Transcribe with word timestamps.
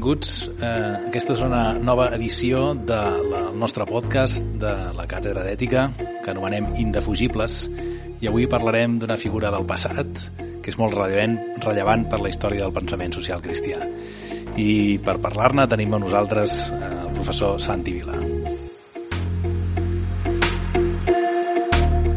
benvinguts. 0.00 0.50
Eh, 0.62 1.08
aquesta 1.10 1.34
és 1.34 1.40
una 1.44 1.74
nova 1.76 2.08
edició 2.16 2.72
del 2.74 3.26
de 3.28 3.40
nostre 3.60 3.84
podcast 3.84 4.42
de 4.56 4.72
la 4.96 5.04
Càtedra 5.04 5.44
d'Ètica, 5.44 5.90
que 6.24 6.30
anomenem 6.30 6.70
Indefugibles, 6.80 7.68
i 8.20 8.26
avui 8.26 8.46
parlarem 8.48 8.98
d'una 8.98 9.18
figura 9.20 9.50
del 9.50 9.66
passat 9.66 10.08
que 10.62 10.70
és 10.70 10.78
molt 10.78 10.94
rellevant, 10.94 11.36
rellevant 11.60 12.06
per 12.08 12.20
la 12.20 12.30
història 12.30 12.64
del 12.64 12.72
pensament 12.72 13.12
social 13.12 13.42
cristià. 13.44 13.76
I 14.56 14.98
per 15.04 15.18
parlar-ne 15.20 15.66
tenim 15.68 15.92
a 15.92 16.00
nosaltres 16.00 16.70
eh, 16.72 16.88
el 17.04 17.12
professor 17.12 17.60
Santi 17.60 17.92
Vila. 17.92 18.16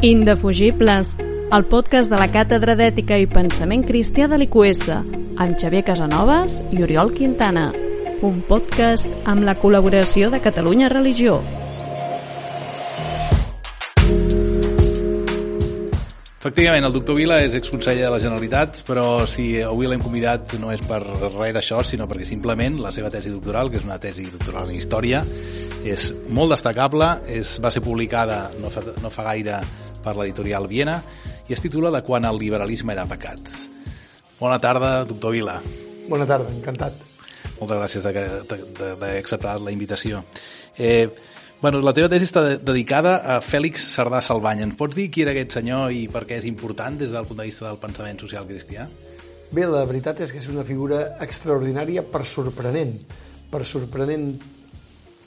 Indefugibles, 0.00 1.16
el 1.52 1.68
podcast 1.68 2.08
de 2.08 2.16
la 2.16 2.30
Càtedra 2.32 2.76
d'Ètica 2.80 3.20
i 3.20 3.28
Pensament 3.28 3.84
Cristià 3.84 4.28
de 4.28 4.40
l'IQS, 4.40 5.23
amb 5.36 5.58
Xavier 5.58 5.82
Casanovas 5.84 6.60
i 6.70 6.82
Oriol 6.84 7.12
Quintana. 7.14 7.72
Un 8.24 8.40
podcast 8.46 9.10
amb 9.28 9.44
la 9.44 9.56
col·laboració 9.58 10.30
de 10.30 10.40
Catalunya 10.40 10.88
Religió. 10.92 11.40
Efectivament, 16.44 16.84
el 16.84 16.92
doctor 16.92 17.16
Vila 17.16 17.38
és 17.40 17.54
exconseller 17.56 18.04
de 18.04 18.12
la 18.12 18.20
Generalitat, 18.20 18.82
però 18.84 19.24
si 19.26 19.62
avui 19.64 19.88
l'hem 19.88 20.02
convidat 20.04 20.58
no 20.60 20.70
és 20.74 20.82
per 20.84 21.00
res 21.00 21.54
d'això, 21.56 21.80
sinó 21.82 22.04
perquè 22.06 22.28
simplement 22.28 22.76
la 22.84 22.92
seva 22.92 23.10
tesi 23.10 23.32
doctoral, 23.32 23.72
que 23.72 23.80
és 23.80 23.86
una 23.88 23.98
tesi 23.98 24.28
doctoral 24.28 24.68
en 24.68 24.76
Història, 24.76 25.24
és 25.88 26.10
molt 26.36 26.52
destacable, 26.52 27.08
és, 27.32 27.56
va 27.64 27.72
ser 27.72 27.82
publicada 27.84 28.50
no 28.60 28.70
fa, 28.70 28.84
no 29.00 29.12
fa 29.12 29.24
gaire 29.32 29.62
per 30.04 30.18
l'editorial 30.18 30.68
Viena 30.68 31.00
i 31.48 31.56
es 31.56 31.64
titula 31.64 31.90
de 31.90 32.04
quan 32.04 32.28
el 32.28 32.36
liberalisme 32.40 32.92
era 32.92 33.08
pecat. 33.08 33.56
Bona 34.38 34.58
tarda, 34.58 35.04
doctor 35.04 35.30
Vila. 35.30 35.60
Bona 36.08 36.26
tarda, 36.26 36.50
encantat. 36.50 36.98
Moltes 37.60 37.78
gràcies 37.78 38.02
d'haver 38.04 39.12
acceptat 39.20 39.62
la 39.62 39.70
invitació. 39.70 40.24
Eh, 40.76 41.06
bueno, 41.60 41.78
la 41.80 41.94
teva 41.94 42.10
tesi 42.10 42.26
està 42.26 42.42
dedicada 42.58 43.20
a 43.22 43.36
Fèlix 43.40 43.86
Cerdà 43.92 44.18
Salvany. 44.20 44.64
Ens 44.66 44.74
pots 44.76 44.98
dir 44.98 45.06
qui 45.14 45.22
era 45.22 45.30
aquest 45.30 45.54
senyor 45.60 45.94
i 45.94 46.08
per 46.10 46.24
què 46.26 46.40
és 46.40 46.48
important 46.50 46.98
des 46.98 47.14
del 47.14 47.28
punt 47.28 47.38
de 47.38 47.46
vista 47.46 47.68
del 47.68 47.78
pensament 47.78 48.18
social 48.20 48.48
cristià? 48.48 48.88
Bé, 49.54 49.68
la 49.70 49.84
veritat 49.86 50.24
és 50.26 50.34
que 50.34 50.42
és 50.42 50.50
una 50.50 50.66
figura 50.66 51.14
extraordinària 51.22 52.02
per 52.02 52.24
sorprenent, 52.26 52.96
per 53.52 53.62
sorprenent 53.62 54.32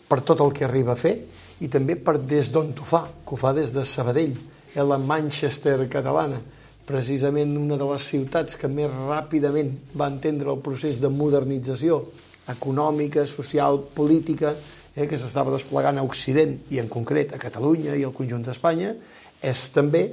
per 0.07 0.19
tot 0.27 0.43
el 0.43 0.51
que 0.51 0.67
arriba 0.67 0.97
a 0.97 0.99
fer 0.99 1.15
i 1.63 1.71
també 1.71 1.95
per 1.95 2.17
des 2.19 2.51
d'on 2.51 2.73
t'ho 2.75 2.83
fa, 2.85 3.05
que 3.23 3.33
ho 3.35 3.39
fa 3.39 3.55
des 3.55 3.71
de 3.71 3.87
Sabadell, 3.87 4.35
a 4.75 4.83
la 4.83 4.99
Manchester 4.99 5.79
catalana 5.89 6.41
precisament 6.87 7.51
una 7.59 7.75
de 7.79 7.87
les 7.89 8.07
ciutats 8.07 8.55
que 8.59 8.69
més 8.71 8.87
ràpidament 8.87 9.73
va 9.99 10.07
entendre 10.07 10.53
el 10.53 10.63
procés 10.63 11.01
de 11.03 11.11
modernització 11.11 11.99
econòmica, 12.47 13.25
social, 13.27 13.81
política, 13.93 14.53
eh, 14.95 15.05
que 15.05 15.19
s'estava 15.19 15.51
desplegant 15.51 15.99
a 15.99 16.07
Occident 16.07 16.55
i 16.71 16.79
en 16.79 16.87
concret 16.87 17.35
a 17.35 17.41
Catalunya 17.41 17.97
i 17.99 18.07
al 18.07 18.15
conjunt 18.15 18.47
d'Espanya, 18.47 18.95
és 19.43 19.67
també 19.75 20.07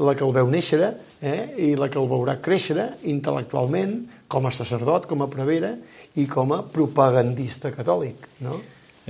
la 0.00 0.14
que 0.16 0.24
el 0.24 0.32
veu 0.32 0.48
néixer 0.48 0.80
eh, 0.86 1.50
i 1.58 1.70
la 1.76 1.90
que 1.90 1.98
el 2.00 2.08
veurà 2.08 2.38
créixer 2.40 2.86
intel·lectualment 3.10 3.96
com 4.30 4.46
a 4.46 4.54
sacerdot, 4.54 5.10
com 5.10 5.26
a 5.26 5.28
prevera 5.28 5.74
i 6.16 6.26
com 6.30 6.54
a 6.54 6.62
propagandista 6.62 7.74
catòlic. 7.74 8.30
No? 8.46 8.60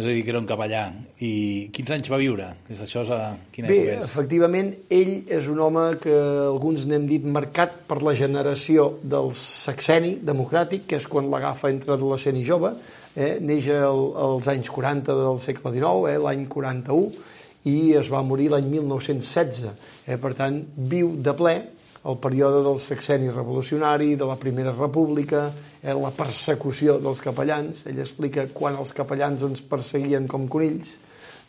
És 0.01 0.06
a 0.06 0.12
dir, 0.15 0.23
que 0.25 0.33
era 0.33 0.41
un 0.41 0.47
capellà. 0.48 0.87
I 1.20 1.69
quins 1.77 1.91
anys 1.93 2.09
va 2.09 2.17
viure? 2.20 2.47
És 2.73 2.79
això 2.81 3.03
és 3.05 3.11
a... 3.12 3.19
quina 3.53 3.69
Bé, 3.69 3.77
època 3.83 3.97
és? 3.98 4.06
efectivament, 4.06 4.70
ell 4.97 5.11
és 5.37 5.51
un 5.53 5.61
home 5.61 5.83
que 6.01 6.15
alguns 6.47 6.87
n'hem 6.89 7.05
dit 7.11 7.27
marcat 7.29 7.75
per 7.91 7.98
la 8.06 8.15
generació 8.17 8.87
del 9.03 9.34
sexeni 9.37 10.15
democràtic, 10.25 10.87
que 10.88 10.97
és 11.03 11.09
quan 11.11 11.28
l'agafa 11.28 11.69
entre 11.75 11.93
adolescent 11.99 12.38
i 12.41 12.47
jove, 12.47 12.72
eh? 13.12 13.34
neix 13.44 13.69
el, 13.75 14.06
als 14.25 14.49
anys 14.49 14.72
40 14.72 15.19
del 15.21 15.43
segle 15.44 15.75
XIX, 15.77 16.15
eh? 16.15 16.17
l'any 16.25 16.47
41, 16.49 17.28
i 17.69 17.77
es 18.00 18.09
va 18.09 18.25
morir 18.25 18.49
l'any 18.55 18.71
1916. 18.72 19.69
Eh? 20.09 20.17
Per 20.17 20.32
tant, 20.38 20.62
viu 20.94 21.12
de 21.21 21.37
ple 21.37 21.59
el 22.05 22.16
període 22.16 22.62
del 22.65 22.81
sexeni 22.81 23.28
revolucionari, 23.31 24.15
de 24.16 24.25
la 24.25 24.37
Primera 24.41 24.72
República, 24.72 25.50
eh, 25.83 25.93
la 25.93 26.12
persecució 26.16 26.97
dels 27.03 27.21
capellans. 27.21 27.84
Ell 27.91 28.00
explica 28.00 28.47
quan 28.55 28.78
els 28.81 28.94
capellans 28.97 29.44
ens 29.44 29.61
perseguien 29.69 30.28
com 30.31 30.49
conills, 30.49 30.94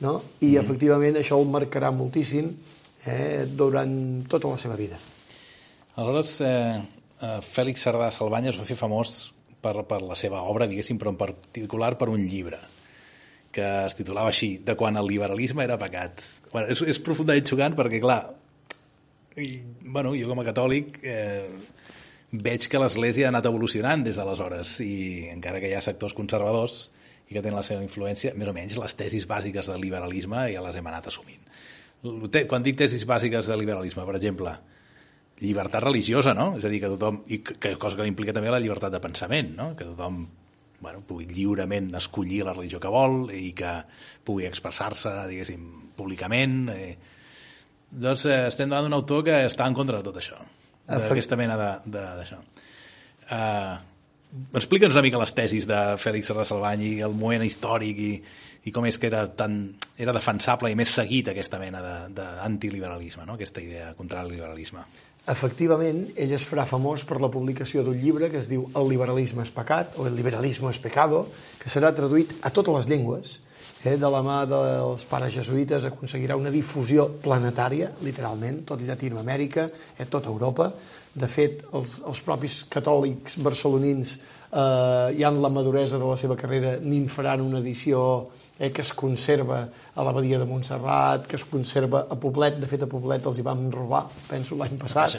no? 0.03 0.17
i 0.41 0.53
mm. 0.53 0.63
efectivament 0.63 1.21
això 1.21 1.39
el 1.39 1.47
marcarà 1.51 1.93
moltíssim 1.95 2.51
eh, 3.05 3.45
durant 3.47 3.95
tota 4.29 4.51
la 4.51 4.59
seva 4.59 4.75
vida. 4.79 4.99
Aleshores, 5.95 6.35
eh, 6.43 6.81
eh, 7.21 7.39
Fèlix 7.45 7.87
Cerdà 7.87 8.11
Salvany 8.11 8.51
es 8.51 8.59
va 8.59 8.67
fer 8.67 8.79
famós 8.79 9.31
per, 9.61 9.77
per 9.87 10.01
la 10.03 10.17
seva 10.19 10.43
obra, 10.49 10.67
diguéssim, 10.67 10.99
però 10.99 11.13
en 11.13 11.19
particular 11.19 11.95
per 11.99 12.09
un 12.11 12.23
llibre 12.27 12.59
que 13.51 13.65
es 13.85 13.95
titulava 13.97 14.31
així, 14.31 14.55
de 14.63 14.77
quan 14.79 14.95
el 14.95 15.09
liberalisme 15.11 15.65
era 15.65 15.75
pecat. 15.79 16.21
Bueno, 16.53 16.69
és, 16.71 16.79
és 16.87 17.01
profundament 17.03 17.47
xocant 17.49 17.75
perquè, 17.75 17.99
clar, 18.03 18.21
i, 19.37 19.61
bueno, 19.85 20.15
jo 20.17 20.27
com 20.31 20.41
a 20.41 20.47
catòlic 20.47 20.99
eh, 21.03 21.47
veig 22.31 22.67
que 22.71 22.79
l'Església 22.81 23.27
ha 23.27 23.31
anat 23.31 23.47
evolucionant 23.47 24.03
des 24.03 24.17
d'aleshores 24.19 24.79
i 24.83 25.29
encara 25.31 25.61
que 25.63 25.71
hi 25.71 25.75
ha 25.77 25.83
sectors 25.83 26.15
conservadors 26.17 26.89
i 27.29 27.35
que 27.35 27.43
tenen 27.43 27.59
la 27.59 27.63
seva 27.63 27.83
influència, 27.83 28.33
més 28.35 28.49
o 28.51 28.55
menys 28.55 28.75
les 28.79 28.97
tesis 28.99 29.27
bàsiques 29.27 29.71
del 29.71 29.79
liberalisme 29.83 30.49
ja 30.51 30.63
les 30.63 30.75
hem 30.75 30.91
anat 30.91 31.07
assumint. 31.07 31.47
Quan 32.49 32.65
dic 32.65 32.79
tesis 32.81 33.05
bàsiques 33.07 33.47
del 33.47 33.61
liberalisme, 33.61 34.03
per 34.07 34.17
exemple, 34.17 34.55
llibertat 35.41 35.83
religiosa, 35.85 36.33
no? 36.37 36.51
És 36.57 36.65
a 36.65 36.71
dir, 36.71 36.81
que 36.83 36.89
tothom, 36.91 37.21
i 37.31 37.39
que 37.45 37.75
cosa 37.79 37.97
que 37.97 38.07
implica 38.09 38.33
també 38.35 38.51
la 38.51 38.59
llibertat 38.61 38.91
de 38.93 39.01
pensament, 39.03 39.53
no? 39.57 39.71
Que 39.77 39.87
tothom 39.87 40.25
bueno, 40.81 41.03
pugui 41.05 41.27
lliurement 41.29 41.91
escollir 41.95 42.41
la 42.43 42.55
religió 42.55 42.81
que 42.81 42.89
vol 42.91 43.29
i 43.37 43.51
que 43.57 43.73
pugui 44.25 44.47
expressar-se, 44.49 45.13
diguéssim, 45.29 45.67
públicament, 45.97 46.57
eh, 46.73 46.95
doncs 47.91 48.25
eh, 48.25 48.47
estem 48.47 48.71
davant 48.71 48.87
d'un 48.87 48.97
autor 48.97 49.23
que 49.27 49.37
està 49.45 49.67
en 49.67 49.77
contra 49.77 49.99
de 49.99 50.07
tot 50.07 50.19
això, 50.21 50.39
d'aquesta 50.87 51.39
mena 51.39 51.57
d'això. 51.85 52.41
Uh, 53.31 53.79
Explica'ns 54.55 54.93
una 54.95 55.03
mica 55.03 55.19
les 55.19 55.33
tesis 55.35 55.65
de 55.67 55.77
Fèlix 55.99 56.29
Serra 56.31 56.45
Salvany 56.47 56.85
i 56.87 56.91
el 57.03 57.11
moment 57.19 57.43
històric 57.43 57.97
i, 57.99 58.11
i 58.63 58.71
com 58.71 58.85
és 58.87 58.95
que 58.95 59.09
era, 59.09 59.25
tan, 59.35 59.57
era 59.99 60.13
defensable 60.15 60.71
i 60.71 60.77
més 60.79 60.93
seguit 60.95 61.27
aquesta 61.27 61.59
mena 61.59 61.81
d'antiliberalisme, 62.15 63.25
no? 63.27 63.35
aquesta 63.35 63.63
idea 63.63 63.91
contra 63.97 64.23
el 64.23 64.31
liberalisme. 64.31 64.85
Efectivament, 65.31 66.05
ell 66.15 66.31
es 66.37 66.47
farà 66.47 66.63
famós 66.69 67.03
per 67.05 67.19
la 67.21 67.29
publicació 67.33 67.83
d'un 67.83 67.99
llibre 67.99 68.31
que 68.31 68.39
es 68.39 68.47
diu 68.49 68.63
El 68.71 68.87
liberalisme 68.89 69.43
és 69.43 69.51
pecat 69.53 69.99
o 69.99 70.07
El 70.07 70.15
liberalismo 70.15 70.71
és 70.71 70.79
pecado, 70.81 71.25
que 71.59 71.69
serà 71.69 71.91
traduït 71.93 72.31
a 72.41 72.55
totes 72.55 72.79
les 72.79 72.87
llengües 72.89 73.35
eh, 73.83 73.97
de 73.97 74.09
la 74.09 74.21
mà 74.25 74.41
dels 74.49 75.05
pares 75.09 75.33
jesuïtes 75.35 75.85
aconseguirà 75.89 76.37
una 76.39 76.53
difusió 76.53 77.07
planetària, 77.21 77.91
literalment, 78.05 78.63
tot 78.67 78.83
Llatinoamèrica, 78.85 79.67
eh, 79.97 80.07
tota 80.09 80.29
Europa. 80.29 80.71
De 81.13 81.27
fet, 81.27 81.65
els, 81.75 81.99
els 82.07 82.21
propis 82.23 82.61
catòlics 82.71 83.39
barcelonins 83.43 84.13
eh, 84.51 85.17
ja 85.17 85.31
en 85.31 85.41
la 85.41 85.49
maduresa 85.49 85.99
de 85.99 86.07
la 86.07 86.17
seva 86.17 86.37
carrera 86.39 86.77
n'hi 86.79 87.03
faran 87.11 87.43
una 87.43 87.59
edició 87.59 88.03
eh, 88.57 88.71
que 88.71 88.83
es 88.85 88.93
conserva 88.93 89.63
a 89.95 90.05
l'abadia 90.05 90.39
de 90.39 90.45
Montserrat, 90.45 91.25
que 91.27 91.39
es 91.39 91.45
conserva 91.49 92.05
a 92.09 92.15
Poblet, 92.19 92.59
de 92.61 92.69
fet 92.69 92.85
a 92.85 92.89
Poblet 92.91 93.25
els 93.25 93.39
hi 93.39 93.45
vam 93.45 93.65
robar, 93.73 94.05
penso 94.29 94.55
l'any 94.59 94.77
passat, 94.79 95.17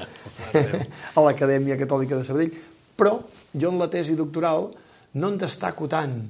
a 1.16 1.24
l'Acadèmia 1.26 1.80
Catòlica 1.80 2.20
de 2.20 2.28
Sabadell, 2.28 2.54
però 2.96 3.18
jo 3.52 3.72
en 3.72 3.80
la 3.80 3.90
tesi 3.90 4.14
doctoral 4.16 4.70
no 5.18 5.28
en 5.28 5.36
destaco 5.40 5.88
tant 5.90 6.20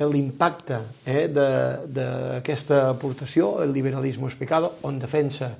l'impacte 0.00 0.78
eh, 1.06 1.28
d'aquesta 1.28 2.88
aportació, 2.90 3.58
el 3.62 3.72
liberalisme 3.72 4.26
explicado, 4.26 4.78
on 4.88 4.98
defensa 4.98 5.52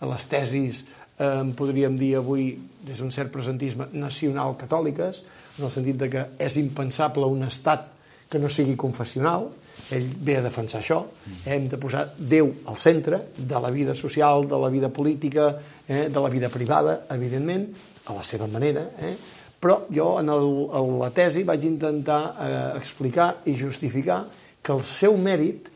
les 0.00 0.26
tesis, 0.30 0.84
eh, 1.18 1.44
podríem 1.56 1.96
dir 1.98 2.16
avui, 2.18 2.50
des 2.84 2.98
d'un 2.98 3.12
cert 3.14 3.32
presentisme, 3.32 3.88
nacional 3.92 4.56
catòliques, 4.58 5.22
en 5.58 5.64
el 5.64 5.72
sentit 5.74 5.96
de 5.98 6.10
que 6.10 6.26
és 6.38 6.58
impensable 6.60 7.26
un 7.26 7.46
estat 7.46 7.88
que 8.28 8.38
no 8.38 8.50
sigui 8.52 8.76
confessional, 8.76 9.48
ell 9.94 10.08
ve 10.20 10.36
a 10.36 10.44
defensar 10.44 10.82
això, 10.82 11.00
eh, 11.46 11.54
hem 11.54 11.68
de 11.68 11.78
posar 11.80 12.04
Déu 12.18 12.50
al 12.66 12.76
centre 12.76 13.22
de 13.36 13.60
la 13.60 13.70
vida 13.70 13.94
social, 13.94 14.46
de 14.48 14.58
la 14.58 14.68
vida 14.68 14.88
política, 14.88 15.56
eh, 15.88 16.08
de 16.08 16.20
la 16.20 16.28
vida 16.28 16.48
privada, 16.48 17.06
evidentment, 17.10 17.68
a 18.06 18.14
la 18.14 18.24
seva 18.24 18.46
manera, 18.46 18.90
eh, 19.00 19.16
però 19.58 19.80
jo 19.90 20.12
en, 20.20 20.30
el, 20.30 20.48
en 20.78 20.92
la 21.00 21.10
tesi 21.14 21.44
vaig 21.46 21.64
intentar 21.66 22.20
eh, 22.38 22.78
explicar 22.78 23.30
i 23.50 23.56
justificar 23.58 24.22
que 24.62 24.74
el 24.74 24.82
seu 24.86 25.16
mèrit 25.18 25.68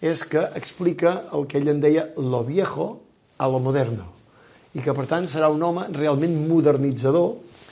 és 0.00 0.22
que 0.28 0.42
explica 0.56 1.22
el 1.36 1.46
que 1.48 1.60
ell 1.60 1.72
en 1.72 1.80
deia 1.80 2.10
lo 2.16 2.42
viejo 2.44 2.92
a 3.38 3.48
lo 3.48 3.60
moderno 3.60 4.12
i 4.76 4.82
que 4.84 4.92
per 4.92 5.06
tant 5.08 5.24
serà 5.28 5.48
un 5.48 5.62
home 5.64 5.86
realment 5.94 6.34
modernitzador, 6.48 7.30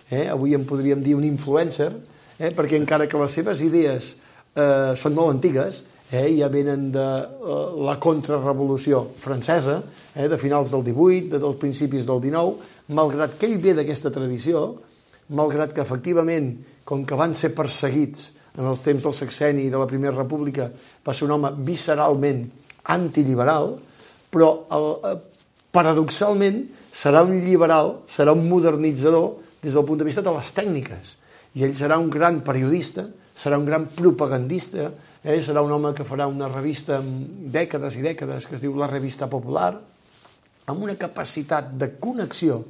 eh? 0.09 0.25
avui 0.33 0.55
en 0.57 0.65
podríem 0.65 1.03
dir 1.05 1.17
un 1.19 1.27
influencer, 1.29 1.91
eh? 2.39 2.49
perquè 2.57 2.79
encara 2.81 3.09
que 3.11 3.21
les 3.21 3.35
seves 3.37 3.61
idees 3.65 4.15
eh, 4.57 4.95
són 4.97 5.17
molt 5.17 5.35
antigues, 5.35 5.83
eh, 6.09 6.31
ja 6.39 6.49
venen 6.49 6.89
de 6.95 7.05
eh, 7.05 7.59
la 7.85 7.99
contrarrevolució 8.01 9.03
francesa, 9.21 9.83
eh, 10.15 10.31
de 10.33 10.39
finals 10.41 10.73
del 10.73 10.87
18, 10.87 11.29
de, 11.35 11.43
dels 11.43 11.61
principis 11.61 12.09
del 12.09 12.23
19, 12.25 12.73
malgrat 12.97 13.37
que 13.37 13.51
ell 13.51 13.61
ve 13.61 13.77
d'aquesta 13.77 14.13
tradició, 14.15 14.65
malgrat 15.29 15.73
que 15.73 15.83
efectivament, 15.85 16.53
com 16.85 17.05
que 17.09 17.17
van 17.17 17.35
ser 17.35 17.55
perseguits 17.57 18.33
en 18.59 18.69
els 18.69 18.83
temps 18.85 19.03
del 19.03 19.17
sexeni 19.17 19.67
i 19.67 19.73
de 19.73 19.81
la 19.81 19.89
Primera 19.91 20.15
República 20.15 20.69
va 21.07 21.15
ser 21.15 21.27
un 21.27 21.35
home 21.39 21.51
visceralment 21.67 22.45
antiliberal, 22.95 23.73
però 24.31 24.51
el, 24.77 24.89
eh, 25.11 25.17
paradoxalment 25.75 26.61
serà 26.95 27.25
un 27.27 27.41
liberal, 27.43 28.01
serà 28.07 28.33
un 28.33 28.47
modernitzador 28.49 29.33
des 29.63 29.73
del 29.73 29.85
punt 29.85 29.99
de 29.99 30.07
vista 30.07 30.23
de 30.23 30.31
les 30.31 30.53
tècniques. 30.55 31.17
I 31.55 31.65
ell 31.65 31.75
serà 31.75 31.99
un 31.99 32.11
gran 32.11 32.43
periodista, 32.47 33.09
serà 33.35 33.59
un 33.59 33.65
gran 33.67 33.89
propagandista, 33.91 34.91
eh? 35.25 35.41
serà 35.43 35.63
un 35.63 35.73
home 35.73 35.95
que 35.95 36.07
farà 36.07 36.29
una 36.31 36.49
revista 36.49 36.99
amb 37.01 37.51
dècades 37.51 37.97
i 37.99 38.05
dècades 38.05 38.47
que 38.47 38.55
es 38.59 38.63
diu 38.63 38.77
La 38.79 38.91
Revista 38.91 39.27
Popular, 39.31 39.73
amb 40.67 40.83
una 40.83 40.95
capacitat 40.97 41.75
de 41.79 41.91
connexió 41.99 42.63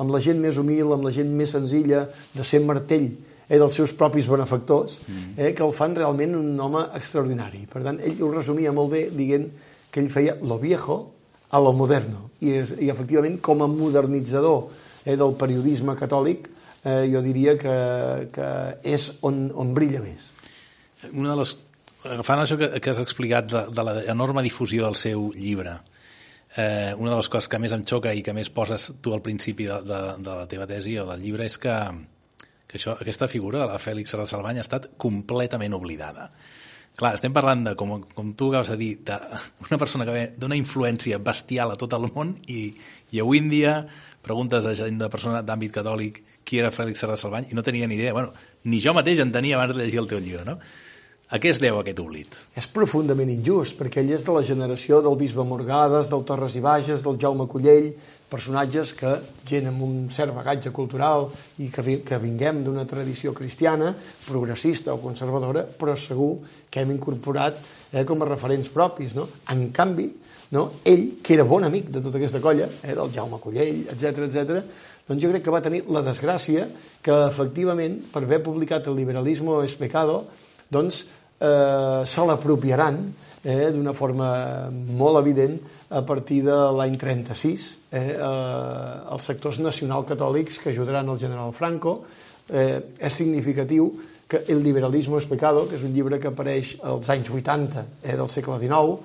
amb 0.00 0.14
la 0.14 0.20
gent 0.24 0.40
més 0.40 0.58
humil, 0.60 0.94
amb 0.94 1.04
la 1.06 1.12
gent 1.14 1.30
més 1.36 1.52
senzilla, 1.56 2.06
de 2.34 2.46
ser 2.46 2.62
martell 2.64 3.10
eh, 3.50 3.58
dels 3.58 3.76
seus 3.76 3.92
propis 3.96 4.28
benefactors, 4.30 4.98
mm. 5.06 5.32
eh, 5.36 5.52
que 5.56 5.66
el 5.66 5.74
fan 5.76 5.96
realment 5.98 6.36
un 6.38 6.60
home 6.60 6.86
extraordinari. 6.96 7.66
Per 7.70 7.84
tant, 7.84 8.00
ell 8.00 8.22
ho 8.24 8.30
resumia 8.32 8.72
molt 8.76 8.94
bé 8.94 9.06
dient 9.14 9.48
que 9.90 10.02
ell 10.02 10.12
feia 10.12 10.36
lo 10.40 10.60
viejo 10.62 11.00
a 11.50 11.60
lo 11.60 11.74
moderno. 11.76 12.28
I, 12.40 12.54
és, 12.62 12.74
i 12.78 12.90
efectivament, 12.92 13.40
com 13.44 13.64
a 13.64 13.68
modernitzador 13.70 14.70
eh, 15.04 15.16
del 15.18 15.34
periodisme 15.40 15.96
catòlic, 15.98 16.48
eh, 16.84 17.02
jo 17.12 17.24
diria 17.24 17.56
que, 17.60 17.76
que 18.32 18.50
és 18.86 19.10
on, 19.26 19.48
on 19.52 19.74
brilla 19.76 20.00
més. 20.04 20.30
Una 21.10 21.34
de 21.34 21.40
les, 21.42 21.56
agafant 22.06 22.44
això 22.44 22.56
que, 22.60 22.70
que 22.80 22.92
has 22.92 23.00
explicat 23.02 23.50
de, 23.50 23.66
de 23.74 23.86
l'enorme 23.88 24.44
difusió 24.46 24.86
del 24.86 24.98
seu 25.00 25.30
llibre, 25.36 25.80
eh, 26.56 26.94
una 26.96 27.10
de 27.10 27.16
les 27.16 27.28
coses 27.28 27.48
que 27.48 27.60
més 27.62 27.74
em 27.74 27.84
xoca 27.86 28.12
i 28.14 28.22
que 28.26 28.34
més 28.36 28.50
poses 28.50 28.90
tu 29.02 29.14
al 29.14 29.22
principi 29.22 29.68
de, 29.68 29.80
de, 29.86 30.00
de 30.18 30.38
la 30.42 30.48
teva 30.50 30.66
tesi 30.70 30.96
o 30.98 31.06
del 31.08 31.22
llibre 31.22 31.46
és 31.46 31.58
que, 31.62 31.76
que 32.66 32.78
això, 32.80 32.96
aquesta 32.98 33.28
figura 33.30 33.62
de 33.62 33.70
la 33.70 33.82
Fèlix 33.82 34.14
Sardà 34.14 34.26
Salvany 34.30 34.58
ha 34.58 34.66
estat 34.66 34.90
completament 35.00 35.76
oblidada. 35.78 36.30
Clar, 36.98 37.14
estem 37.14 37.32
parlant 37.32 37.62
de, 37.64 37.76
com, 37.78 38.00
com 38.16 38.32
tu 38.36 38.50
acabes 38.50 38.72
de 38.72 38.76
dir, 38.80 38.90
d'una 39.06 39.78
persona 39.80 40.04
que 40.04 40.16
ve 40.16 40.24
d'una 40.36 40.58
influència 40.58 41.20
bestial 41.22 41.72
a 41.72 41.78
tot 41.80 41.94
el 41.96 42.10
món 42.10 42.34
i, 42.50 42.74
i 43.14 43.22
avui 43.22 43.40
en 43.40 43.48
dia 43.52 43.76
preguntes 44.20 44.66
a 44.66 44.74
gent 44.76 44.98
de 45.00 45.08
persona 45.08 45.40
d'àmbit 45.46 45.72
catòlic 45.78 46.20
qui 46.44 46.58
era 46.60 46.72
Fèlix 46.74 47.00
Sardà 47.00 47.16
Salvany 47.16 47.48
i 47.48 47.56
no 47.56 47.64
tenia 47.64 47.88
ni 47.88 47.96
idea. 47.96 48.12
Bueno, 48.12 48.34
ni 48.64 48.82
jo 48.82 48.92
mateix 48.96 49.22
en 49.22 49.32
tenia 49.32 49.56
abans 49.56 49.72
de 49.76 49.84
llegir 49.84 50.02
el 50.02 50.10
teu 50.10 50.20
llibre, 50.20 50.44
no? 50.44 50.58
A 51.30 51.38
què 51.38 51.52
es 51.54 51.60
deu 51.62 51.76
aquest 51.78 52.00
oblit? 52.02 52.36
És 52.58 52.66
profundament 52.74 53.28
injust, 53.30 53.76
perquè 53.78 54.00
ell 54.02 54.08
és 54.16 54.24
de 54.26 54.32
la 54.34 54.40
generació 54.42 54.96
del 54.98 55.14
bisbe 55.14 55.44
Morgades, 55.46 56.08
del 56.10 56.24
Torres 56.26 56.56
i 56.58 56.62
Bages, 56.64 57.04
del 57.04 57.20
Jaume 57.22 57.44
Collell, 57.46 57.92
personatges 58.26 58.90
que, 58.98 59.12
gent 59.46 59.68
amb 59.70 59.84
un 59.86 59.92
cert 60.10 60.34
bagatge 60.34 60.72
cultural 60.74 61.28
i 61.62 61.68
que, 61.70 62.00
que 62.02 62.18
vinguem 62.18 62.64
d'una 62.64 62.82
tradició 62.90 63.30
cristiana, 63.30 63.92
progressista 64.24 64.90
o 64.90 64.98
conservadora, 65.04 65.62
però 65.78 65.94
segur 65.94 66.32
que 66.66 66.82
hem 66.82 66.96
incorporat 66.96 67.62
eh, 67.92 68.02
com 68.02 68.26
a 68.26 68.30
referents 68.32 68.72
propis. 68.74 69.14
No? 69.14 69.28
En 69.54 69.68
canvi, 69.70 70.08
no, 70.50 70.66
ell, 70.82 71.06
que 71.22 71.38
era 71.38 71.46
bon 71.46 71.68
amic 71.68 71.94
de 71.94 72.02
tota 72.02 72.18
aquesta 72.18 72.42
colla, 72.42 72.66
eh, 72.82 72.98
del 72.98 73.14
Jaume 73.14 73.38
Collell, 73.38 73.84
etc 73.94 74.26
etc, 74.26 74.66
doncs 75.06 75.22
jo 75.22 75.30
crec 75.30 75.46
que 75.46 75.54
va 75.54 75.62
tenir 75.62 75.84
la 75.94 76.02
desgràcia 76.10 76.66
que, 76.98 77.22
efectivament, 77.30 78.00
per 78.10 78.26
haver 78.26 78.42
publicat 78.42 78.90
el 78.90 78.98
Liberalismo 78.98 79.62
es 79.62 79.78
pecado, 79.78 80.24
doncs 80.70 81.04
eh, 81.40 82.02
se 82.06 82.26
l'apropiaran 82.26 83.00
eh, 83.42 83.70
d'una 83.72 83.94
forma 83.96 84.70
molt 84.70 85.20
evident 85.22 85.58
a 85.90 86.04
partir 86.06 86.44
de 86.46 86.56
l'any 86.76 86.94
36 87.00 87.66
eh, 87.90 87.98
eh, 87.98 89.12
els 89.12 89.26
sectors 89.26 89.58
nacional-catòlics 89.64 90.60
que 90.62 90.70
ajudaran 90.70 91.08
el 91.08 91.18
general 91.18 91.52
Franco. 91.56 92.04
Eh, 92.50 92.78
és 92.98 93.14
significatiu 93.14 93.92
que 94.30 94.44
El 94.46 94.62
liberalisme 94.62 95.18
és 95.18 95.26
pecado, 95.26 95.64
que 95.66 95.74
és 95.74 95.82
un 95.82 95.90
llibre 95.94 96.20
que 96.22 96.30
apareix 96.30 96.76
als 96.86 97.08
anys 97.10 97.32
80 97.34 97.82
eh, 97.82 98.14
del 98.14 98.28
segle 98.30 98.60
XIX, 98.62 99.00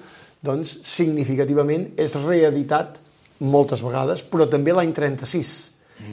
doncs 0.46 0.76
significativament 0.86 1.88
és 1.98 2.14
reeditat 2.22 3.00
moltes 3.42 3.82
vegades, 3.82 4.22
però 4.22 4.46
també 4.50 4.76
l'any 4.76 4.94
36, 4.94 5.54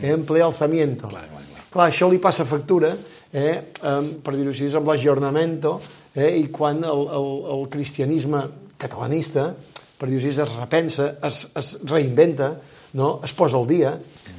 eh, 0.01 0.15
en 0.15 0.25
ple 0.29 0.41
alzamiento. 0.41 1.11
Clar, 1.13 1.27
clar, 1.29 1.45
clar. 1.51 1.67
clar, 1.75 1.89
això 1.93 2.09
li 2.09 2.23
passa 2.25 2.49
factura, 2.49 2.95
eh, 3.33 3.59
per 3.77 4.35
dir-ho 4.37 4.55
així, 4.55 4.71
amb 4.73 4.89
l'aggiornamento, 4.89 5.77
eh, 6.15 6.33
i 6.41 6.49
quan 6.53 6.83
el, 6.85 7.07
el, 7.19 7.31
el 7.55 7.65
cristianisme 7.73 8.43
catalanista, 8.81 9.51
per 9.99 10.11
dir-ho 10.11 10.21
així, 10.21 10.35
es 10.35 10.55
repensa, 10.57 11.09
es, 11.25 11.45
es 11.59 11.75
reinventa, 11.89 12.55
no? 12.99 13.15
es 13.25 13.35
posa 13.37 13.59
al 13.61 13.69
dia, 13.71 13.95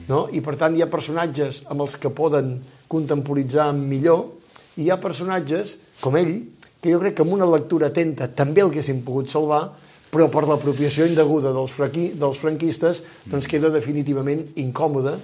no? 0.10 0.26
i 0.32 0.44
per 0.44 0.58
tant 0.60 0.76
hi 0.76 0.84
ha 0.84 0.92
personatges 0.92 1.64
amb 1.72 1.86
els 1.86 1.96
que 2.00 2.12
poden 2.14 2.58
contemporitzar 2.92 3.72
millor, 3.78 4.28
i 4.78 4.88
hi 4.88 4.92
ha 4.92 5.00
personatges, 5.02 5.78
com 6.02 6.18
ell, 6.20 6.36
que 6.84 6.92
jo 6.92 7.00
crec 7.00 7.16
que 7.16 7.24
amb 7.24 7.38
una 7.38 7.48
lectura 7.48 7.88
atenta 7.94 8.28
també 8.36 8.62
el 8.62 8.74
haguessin 8.74 9.04
pogut 9.06 9.32
salvar, 9.32 9.64
però 10.14 10.28
per 10.30 10.44
l'apropiació 10.46 11.08
indeguda 11.10 11.54
dels, 11.56 11.72
fraqui, 11.74 12.10
dels 12.20 12.42
franquistes 12.42 13.02
doncs 13.26 13.48
queda 13.50 13.72
definitivament 13.74 14.44
incòmode 14.62 15.16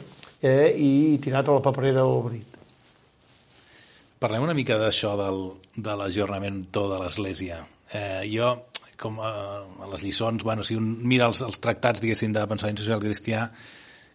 eh, 0.42 0.72
i 0.74 1.20
tirat 1.22 1.52
a 1.52 1.60
la 1.60 1.66
paperera 1.66 2.02
del 2.02 2.24
brit. 2.26 2.59
Parlem 4.20 4.44
una 4.44 4.56
mica 4.58 4.76
d'això 4.76 5.14
de 5.16 5.94
l'ajornamento 5.96 6.90
de 6.92 6.98
l'Església. 7.00 7.62
Eh, 7.96 8.26
jo, 8.28 8.50
com 9.00 9.22
a, 9.24 9.32
a 9.64 9.88
les 9.94 10.04
lliçons, 10.04 10.44
bueno, 10.44 10.66
si 10.68 10.76
un 10.76 10.90
mira 11.08 11.30
els, 11.32 11.40
els 11.46 11.62
tractats, 11.64 12.04
diguéssim, 12.04 12.34
de 12.36 12.44
pensament 12.52 12.82
social 12.82 13.00
cristià, 13.00 13.46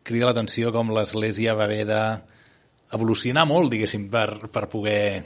crida 0.05 0.29
l'atenció 0.29 0.75
com 0.75 0.93
l'Església 0.93 1.57
va 1.57 1.65
haver 1.65 1.87
de 1.89 2.03
evolucionar 2.93 3.47
molt, 3.49 3.73
diguéssim, 3.73 4.05
per, 4.13 4.29
per 4.53 4.67
poder 4.69 5.25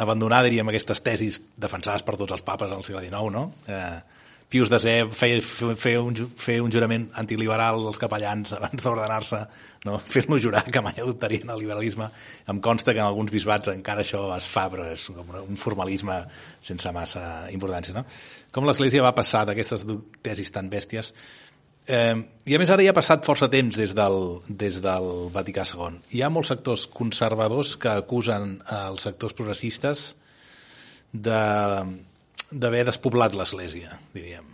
abandonar, 0.00 0.42
diríem, 0.44 0.68
aquestes 0.68 1.00
tesis 1.04 1.40
defensades 1.56 2.04
per 2.04 2.18
tots 2.20 2.36
els 2.36 2.44
papes 2.44 2.76
al 2.76 2.84
segle 2.84 3.02
XIX, 3.06 3.32
no? 3.32 3.46
Eh, 3.72 4.19
Pius 4.50 4.70
de 4.72 4.80
Zé 4.82 4.94
feia, 5.14 5.38
feia, 5.78 6.00
un, 6.02 6.16
feia 6.36 6.62
un 6.64 6.72
jurament 6.74 7.04
antiliberal 7.20 7.84
als 7.86 8.00
capellans 8.02 8.56
abans 8.56 8.82
d'ordenar-se, 8.82 9.44
no? 9.86 9.98
fer-lo 10.12 10.40
jurar 10.42 10.64
que 10.66 10.82
mai 10.82 10.98
adoptarien 10.98 11.52
el 11.54 11.62
liberalisme. 11.62 12.08
Em 12.50 12.58
consta 12.60 12.92
que 12.92 12.98
en 12.98 13.06
alguns 13.06 13.30
bisbats 13.30 13.70
encara 13.70 14.02
això 14.02 14.24
es 14.34 14.48
fa, 14.50 14.66
però 14.72 14.88
és 14.90 15.06
com 15.14 15.36
un 15.44 15.60
formalisme 15.60 16.18
sense 16.60 16.90
massa 16.96 17.22
importància. 17.54 17.94
No? 17.94 18.02
Com 18.50 18.66
l'Església 18.66 19.06
va 19.06 19.14
passar 19.14 19.46
d'aquestes 19.46 19.86
tesis 20.22 20.50
tan 20.50 20.72
bèsties 20.72 21.14
Eh, 21.90 22.14
I 22.46 22.54
a 22.54 22.58
més 22.60 22.70
ara 22.70 22.84
ja 22.84 22.92
ha 22.92 22.96
passat 22.96 23.24
força 23.26 23.48
temps 23.50 23.74
des 23.74 23.94
del, 23.96 24.18
des 24.46 24.76
del 24.84 25.08
Vaticà 25.34 25.64
II. 25.66 25.96
Hi 26.14 26.22
ha 26.22 26.30
molts 26.30 26.52
sectors 26.52 26.84
conservadors 26.92 27.74
que 27.80 27.90
acusen 28.02 28.58
els 28.76 29.06
sectors 29.08 29.34
progressistes 29.34 30.04
de, 31.10 31.40
d'haver 32.50 32.84
despoblat 32.88 33.34
l'Església, 33.36 33.98
diríem. 34.14 34.46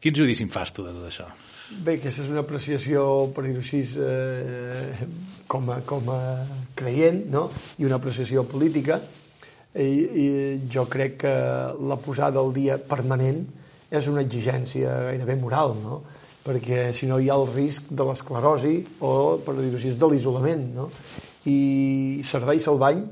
Quin 0.00 0.16
judici 0.16 0.44
em 0.46 0.52
fas 0.52 0.72
tu 0.72 0.84
de 0.84 0.92
tot 0.96 1.06
això? 1.08 1.28
Bé, 1.70 1.94
aquesta 1.98 2.24
és 2.24 2.30
una 2.32 2.42
apreciació, 2.42 3.02
per 3.34 3.44
dir-ho 3.46 3.60
així, 3.62 3.82
eh, 4.02 5.06
com, 5.50 5.68
a, 5.70 5.80
com 5.86 6.08
a 6.10 6.20
creient, 6.74 7.26
no? 7.30 7.44
i 7.78 7.86
una 7.86 8.00
apreciació 8.00 8.46
política, 8.48 9.00
I, 9.70 9.86
i 9.86 10.24
jo 10.66 10.82
crec 10.90 11.12
que 11.22 11.32
la 11.86 11.94
posada 12.02 12.40
al 12.40 12.48
dia 12.50 12.74
permanent 12.82 13.44
és 13.86 14.08
una 14.10 14.24
exigència 14.26 14.96
gairebé 15.06 15.36
moral, 15.38 15.76
no? 15.78 16.00
perquè 16.42 16.88
si 16.96 17.06
no 17.06 17.20
hi 17.20 17.28
ha 17.30 17.36
el 17.38 17.46
risc 17.52 17.92
de 17.94 18.06
l'esclerosi 18.08 18.74
o, 18.98 19.12
per 19.46 19.54
dir-ho 19.60 19.78
així, 19.78 19.92
de 19.94 20.08
l'isolament. 20.10 20.64
No? 20.74 20.88
I 21.46 22.18
Cerdà 22.26 22.56
i 22.58 22.64
Salvany 22.64 23.04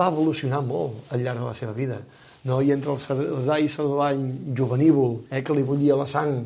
va 0.00 0.08
evolucionar 0.08 0.62
molt 0.64 1.12
al 1.12 1.26
llarg 1.26 1.44
de 1.44 1.50
la 1.50 1.58
seva 1.58 1.76
vida 1.76 2.00
no? 2.48 2.62
i 2.64 2.72
entre 2.74 2.94
el 2.94 3.02
Cerdà 3.02 3.58
i 3.60 3.68
Salvany 3.70 4.24
juvenívol, 4.56 5.20
eh, 5.30 5.44
que 5.44 5.56
li 5.56 5.66
bullia 5.66 5.98
la 6.00 6.08
sang, 6.10 6.40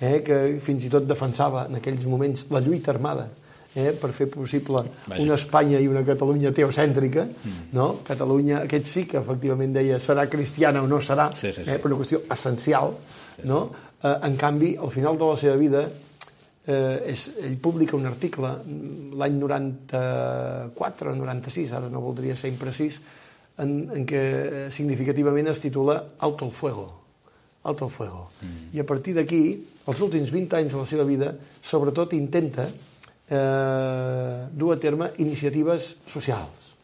eh, 0.00 0.18
que 0.26 0.42
fins 0.62 0.84
i 0.84 0.92
tot 0.92 1.06
defensava 1.08 1.68
en 1.70 1.78
aquells 1.80 2.04
moments 2.10 2.46
la 2.52 2.62
lluita 2.64 2.92
armada, 2.92 3.28
eh, 3.74 3.90
per 3.98 4.10
fer 4.14 4.28
possible 4.30 4.84
Vaja. 5.06 5.22
una 5.22 5.34
Espanya 5.34 5.80
i 5.82 5.88
una 5.90 6.04
Catalunya 6.06 6.52
teocèntrica, 6.54 7.24
mm. 7.26 7.72
no? 7.74 7.88
Catalunya, 8.06 8.62
aquest 8.68 8.90
sí 8.90 9.04
que 9.10 9.18
efectivament 9.18 9.74
deia 9.74 9.98
serà 9.98 10.28
cristiana 10.30 10.82
o 10.82 10.90
no 10.90 11.00
serà, 11.02 11.30
sí, 11.34 11.52
sí, 11.52 11.64
sí. 11.64 11.70
Eh, 11.70 11.78
per 11.78 11.90
una 11.90 11.98
qüestió 12.02 12.22
essencial, 12.30 12.94
sí, 13.36 13.46
no? 13.50 13.66
Sí. 13.70 13.90
Eh, 14.04 14.16
en 14.28 14.36
canvi, 14.36 14.74
al 14.76 14.90
final 14.94 15.18
de 15.18 15.30
la 15.32 15.36
seva 15.40 15.56
vida, 15.56 15.84
eh, 16.66 17.12
és, 17.12 17.26
ell 17.44 17.58
publica 17.60 17.96
un 17.96 18.06
article 18.08 18.50
l'any 19.20 19.36
94 19.40 21.14
96, 21.18 21.74
ara 21.76 21.90
no 21.92 22.02
voldria 22.04 22.36
ser 22.36 22.52
imprecís, 22.52 23.00
en, 23.62 23.74
en 23.94 24.06
què 24.08 24.22
significativament 24.74 25.50
es 25.52 25.62
titula 25.62 26.00
Alto 26.18 26.48
el 26.48 26.52
Fuego. 26.52 26.88
Alto 27.64 27.86
el 27.86 27.92
Fuego. 27.94 28.28
Mm. 28.40 28.74
I 28.76 28.82
a 28.82 28.86
partir 28.88 29.14
d'aquí, 29.16 29.44
els 29.86 30.00
últims 30.04 30.32
20 30.32 30.58
anys 30.58 30.74
de 30.74 30.80
la 30.80 30.88
seva 30.88 31.06
vida, 31.08 31.30
sobretot 31.64 32.12
intenta 32.16 32.66
eh, 32.66 34.46
dur 34.50 34.74
a 34.74 34.78
terme 34.80 35.10
iniciatives 35.18 35.94
socials, 36.10 36.74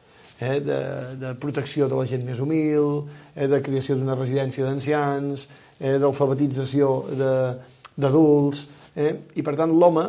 eh, 0.41 0.61
de, 0.61 0.81
de 1.21 1.35
protecció 1.41 1.89
de 1.89 1.99
la 1.99 2.07
gent 2.09 2.25
més 2.27 2.41
humil, 2.41 3.05
eh, 3.35 3.49
de 3.51 3.61
creació 3.65 3.99
d'una 3.99 4.17
residència 4.19 4.65
d'ancians, 4.67 5.47
eh, 5.81 5.97
d'alfabetització 6.01 6.95
d'adults, 7.97 8.67
eh, 8.97 9.15
i 9.37 9.45
per 9.45 9.57
tant 9.59 9.75
l'home, 9.77 10.07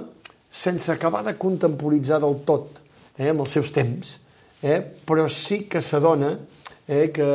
sense 0.51 0.91
acabar 0.91 1.23
de 1.23 1.37
contemporitzar 1.39 2.19
del 2.19 2.41
tot 2.47 2.79
eh, 3.17 3.29
amb 3.31 3.43
els 3.45 3.55
seus 3.55 3.71
temps, 3.75 4.17
eh, 4.61 4.79
però 5.05 5.27
sí 5.29 5.63
que 5.69 5.81
s'adona 5.81 6.31
eh, 6.87 7.09
que, 7.13 7.29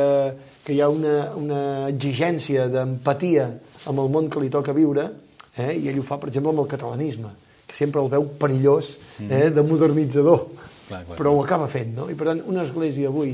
que 0.63 0.75
hi 0.75 0.81
ha 0.81 0.89
una, 0.89 1.17
una 1.35 1.61
exigència 1.89 2.67
d'empatia 2.71 3.49
amb 3.87 4.03
el 4.03 4.09
món 4.13 4.29
que 4.29 4.41
li 4.43 4.51
toca 4.53 4.75
viure, 4.75 5.09
eh, 5.55 5.73
i 5.75 5.89
ell 5.89 5.99
ho 6.01 6.05
fa, 6.07 6.19
per 6.21 6.31
exemple, 6.31 6.53
amb 6.53 6.63
el 6.65 6.71
catalanisme, 6.71 7.33
que 7.67 7.75
sempre 7.75 8.01
el 8.03 8.09
veu 8.11 8.27
perillós, 8.39 8.95
eh, 9.27 9.47
de 9.51 9.63
modernitzador, 9.65 10.47
Clar, 10.87 11.03
clar, 11.03 11.17
però 11.19 11.33
ho 11.35 11.43
acaba 11.43 11.67
fent, 11.67 11.95
no? 11.97 12.07
I 12.07 12.15
per 12.15 12.29
tant, 12.29 12.41
una 12.47 12.63
església 12.63 13.09
avui 13.11 13.33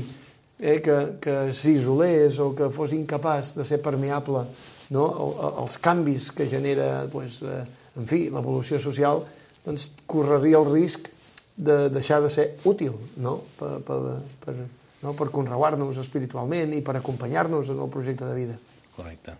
eh, 0.58 0.80
que, 0.82 0.96
que 1.22 1.36
s'isolés 1.54 2.40
o 2.42 2.50
que 2.56 2.70
fos 2.74 2.94
incapaç 2.96 3.54
de 3.54 3.66
ser 3.68 3.78
permeable 3.82 4.42
no? 4.90 5.04
als 5.62 5.78
canvis 5.78 6.30
que 6.34 6.48
genera 6.50 7.06
pues, 7.12 7.38
eh, 7.42 7.62
en 7.94 8.08
fi, 8.10 8.26
l'evolució 8.32 8.80
social, 8.82 9.22
doncs 9.64 9.90
correria 10.10 10.58
el 10.58 10.70
risc 10.72 11.13
de 11.56 11.88
deixar 11.90 12.20
de 12.22 12.30
ser 12.30 12.46
útil 12.66 12.96
no? 13.22 13.36
per, 13.58 13.78
per, 13.86 13.98
per, 14.42 14.54
no? 15.02 15.14
per 15.14 15.30
conreuar-nos 15.30 16.00
espiritualment 16.02 16.74
i 16.74 16.82
per 16.82 16.96
acompanyar-nos 16.98 17.70
en 17.70 17.82
el 17.84 17.90
projecte 17.92 18.26
de 18.26 18.34
vida. 18.34 18.56
Correcte. 18.96 19.36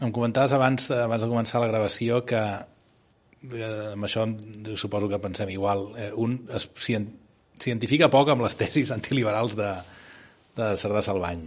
Em 0.00 0.12
comentaves 0.12 0.52
abans, 0.56 0.90
abans 0.96 1.24
de 1.24 1.28
començar 1.28 1.60
la 1.60 1.68
gravació 1.68 2.22
que 2.28 2.40
eh, 2.40 3.92
amb 3.92 4.06
això 4.08 4.26
suposo 4.80 5.08
que 5.08 5.20
pensem 5.20 5.52
igual. 5.52 5.90
Eh, 5.96 6.10
un 6.16 6.38
es 6.56 6.68
s'identifica 6.80 8.08
poc 8.12 8.32
amb 8.32 8.44
les 8.46 8.56
tesis 8.56 8.92
antiliberals 8.96 9.56
de, 9.58 9.72
de 10.56 10.70
Cerdà 10.80 11.04
Salvany, 11.04 11.46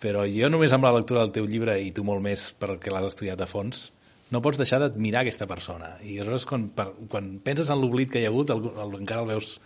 però 0.00 0.26
jo 0.28 0.50
només 0.52 0.72
amb 0.76 0.84
la 0.84 0.94
lectura 0.96 1.24
del 1.24 1.32
teu 1.36 1.48
llibre, 1.48 1.78
i 1.80 1.92
tu 1.96 2.04
molt 2.04 2.24
més 2.24 2.50
perquè 2.60 2.92
l'has 2.92 3.08
estudiat 3.12 3.40
a 3.40 3.48
fons, 3.48 3.90
no 4.34 4.42
pots 4.42 4.58
deixar 4.58 4.80
d'admirar 4.82 5.22
aquesta 5.22 5.46
persona. 5.46 5.94
I 6.02 6.18
aleshores, 6.18 6.46
quan, 6.48 6.68
per, 6.74 6.88
quan 7.10 7.36
penses 7.44 7.70
en 7.70 7.80
l'oblit 7.80 8.10
que 8.12 8.22
hi 8.22 8.26
ha 8.26 8.32
hagut, 8.32 8.50
el, 8.54 8.64
el, 8.74 8.98
encara 8.98 9.22
el 9.22 9.32
veus 9.36 9.56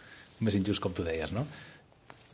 més 0.45 0.57
injust, 0.57 0.83
com 0.85 0.93
tu 0.97 1.05
deies, 1.07 1.33
no? 1.37 1.47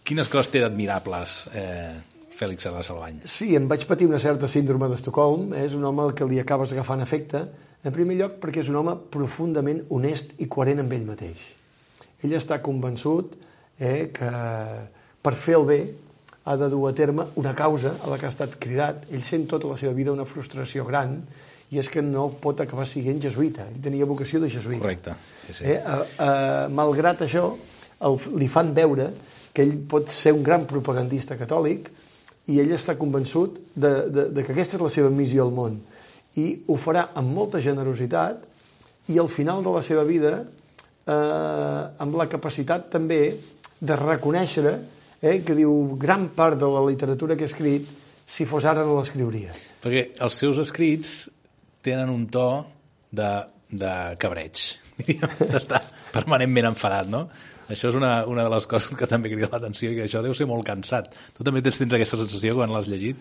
Quines 0.06 0.28
coses 0.30 0.50
té 0.52 0.62
d'admirables 0.62 1.36
eh, 1.58 1.94
Fèlix 2.36 2.66
Cerdà 2.66 2.82
Salvany? 2.86 3.22
Sí, 3.30 3.52
em 3.58 3.66
vaig 3.70 3.86
patir 3.88 4.06
una 4.06 4.20
certa 4.22 4.50
síndrome 4.50 4.90
d'Estocolm. 4.92 5.54
És 5.58 5.74
un 5.74 5.86
home 5.88 6.04
al 6.04 6.14
que 6.18 6.28
li 6.30 6.38
acabes 6.42 6.74
agafant 6.74 7.02
efecte, 7.02 7.42
en 7.86 7.94
primer 7.94 8.18
lloc 8.18 8.38
perquè 8.42 8.62
és 8.62 8.70
un 8.70 8.80
home 8.80 8.96
profundament 9.14 9.84
honest 9.94 10.34
i 10.42 10.48
coherent 10.50 10.82
amb 10.82 10.94
ell 10.94 11.06
mateix. 11.06 11.42
Ell 12.26 12.34
està 12.38 12.58
convençut 12.62 13.34
eh, 13.78 14.10
que 14.14 14.30
per 15.22 15.34
fer 15.38 15.58
el 15.60 15.66
bé 15.68 15.80
ha 16.46 16.54
de 16.58 16.68
dur 16.70 16.84
a 16.88 16.94
terme 16.94 17.26
una 17.42 17.54
causa 17.58 17.96
a 18.02 18.10
la 18.10 18.18
que 18.18 18.26
ha 18.26 18.34
estat 18.34 18.56
cridat. 18.62 19.06
Ell 19.10 19.26
sent 19.26 19.46
tota 19.50 19.70
la 19.70 19.78
seva 19.78 19.94
vida 19.94 20.14
una 20.14 20.26
frustració 20.26 20.86
gran 20.86 21.18
i 21.72 21.80
és 21.82 21.88
que 21.90 22.02
no 22.02 22.28
pot 22.42 22.60
acabar 22.62 22.86
sent 22.86 23.20
jesuïta. 23.22 23.66
Ell 23.72 23.82
tenia 23.82 24.06
vocació 24.06 24.40
de 24.42 24.50
jesuïta. 24.52 24.82
Correcte. 24.82 25.16
Sí, 25.46 25.58
sí. 25.60 25.64
Eh, 25.64 25.78
eh, 25.80 26.02
eh, 26.22 26.66
malgrat 26.70 27.24
això, 27.26 27.48
el, 28.06 28.18
li 28.38 28.48
fan 28.52 28.74
veure 28.76 29.10
que 29.56 29.64
ell 29.64 29.76
pot 29.88 30.12
ser 30.12 30.34
un 30.36 30.44
gran 30.46 30.66
propagandista 30.68 31.38
catòlic 31.40 31.90
i 32.52 32.60
ell 32.62 32.74
està 32.76 32.94
convençut 32.98 33.56
de, 33.74 33.92
de, 34.12 34.28
de 34.30 34.44
que 34.44 34.52
aquesta 34.54 34.76
és 34.78 34.84
la 34.84 34.92
seva 34.92 35.10
missió 35.10 35.46
al 35.46 35.54
món 35.54 35.80
i 36.36 36.50
ho 36.68 36.76
farà 36.78 37.08
amb 37.16 37.32
molta 37.32 37.62
generositat 37.64 38.44
i 39.12 39.18
al 39.18 39.30
final 39.32 39.64
de 39.64 39.72
la 39.72 39.82
seva 39.82 40.04
vida 40.04 40.34
eh, 40.36 41.82
amb 42.04 42.18
la 42.18 42.28
capacitat 42.28 42.90
també 42.92 43.20
de 43.80 43.96
reconèixer 43.96 44.66
eh, 44.72 45.38
que 45.44 45.56
diu 45.56 45.96
gran 46.00 46.28
part 46.36 46.60
de 46.60 46.68
la 46.70 46.84
literatura 46.86 47.36
que 47.36 47.48
ha 47.48 47.52
escrit 47.52 47.88
si 48.26 48.44
fos 48.44 48.66
ara 48.66 48.82
no 48.84 48.98
l'escriuria. 48.98 49.54
Perquè 49.82 50.18
els 50.26 50.38
seus 50.42 50.58
escrits 50.58 51.28
tenen 51.86 52.10
un 52.12 52.26
to 52.32 52.48
de, 53.16 53.30
de 53.70 53.92
cabreig, 54.22 54.64
d'estar 55.52 55.82
permanentment 56.14 56.72
enfadat, 56.72 57.10
no? 57.12 57.26
Això 57.66 57.90
és 57.90 57.96
una, 57.98 58.20
una 58.30 58.44
de 58.46 58.50
les 58.52 58.66
coses 58.70 58.94
que 58.98 59.08
també 59.10 59.30
crida 59.32 59.50
l'atenció 59.50 59.90
i 59.90 59.96
que 59.98 60.06
això 60.06 60.22
deu 60.22 60.34
ser 60.38 60.46
molt 60.46 60.66
cansat. 60.66 61.10
Tu 61.34 61.46
també 61.46 61.62
tens, 61.66 61.80
tens 61.82 61.96
aquesta 61.96 62.18
sensació 62.20 62.54
quan 62.58 62.70
l'has 62.70 62.86
llegit? 62.90 63.18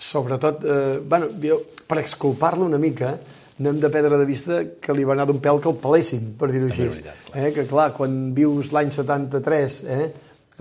Sobretot, 0.00 0.64
eh, 0.64 1.00
bueno, 1.04 1.28
jo, 1.42 1.58
per 1.88 2.00
exculpar-lo 2.00 2.64
una 2.68 2.80
mica, 2.80 3.14
no 3.58 3.72
hem 3.72 3.80
de 3.80 3.90
perdre 3.92 4.18
de 4.20 4.28
vista 4.28 4.62
que 4.80 4.96
li 4.96 5.04
va 5.08 5.14
anar 5.16 5.26
d'un 5.28 5.40
pèl 5.44 5.60
que 5.60 5.70
el 5.72 5.76
pelessin, 5.80 6.32
per 6.40 6.50
dir-ho 6.52 6.70
així. 6.70 6.88
veritat, 6.88 7.28
clar. 7.28 7.44
Eh, 7.44 7.52
que 7.56 7.66
clar, 7.68 7.90
quan 7.96 8.16
vius 8.36 8.72
l'any 8.76 8.92
73, 8.92 9.78
eh, 9.84 10.08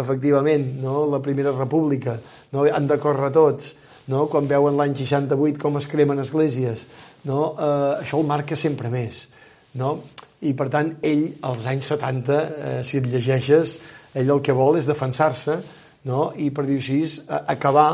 efectivament, 0.04 0.70
no, 0.84 1.06
la 1.12 1.22
Primera 1.24 1.56
República, 1.56 2.18
no, 2.52 2.68
han 2.68 2.88
de 2.88 3.00
córrer 3.00 3.32
tots, 3.36 3.74
no, 4.12 4.26
quan 4.32 4.50
veuen 4.50 4.78
l'any 4.78 4.96
68 4.98 5.60
com 5.62 5.80
es 5.80 5.88
cremen 5.90 6.22
esglésies, 6.22 6.86
no, 7.26 7.56
eh, 7.58 8.04
això 8.04 8.20
el 8.22 8.28
marca 8.30 8.58
sempre 8.60 8.92
més. 8.94 9.26
No? 9.76 9.98
I 10.46 10.54
per 10.56 10.70
tant, 10.72 10.94
ell, 11.04 11.26
als 11.44 11.66
anys 11.68 11.90
70, 11.96 12.38
eh, 12.38 12.78
si 12.88 13.02
et 13.02 13.10
llegeixes, 13.12 13.78
ell 14.16 14.32
el 14.32 14.44
que 14.46 14.56
vol 14.56 14.78
és 14.80 14.88
defensar-se 14.88 15.58
no? 16.08 16.30
i, 16.38 16.52
per 16.54 16.68
dir-ho 16.68 16.80
així, 16.80 17.02
acabar 17.28 17.90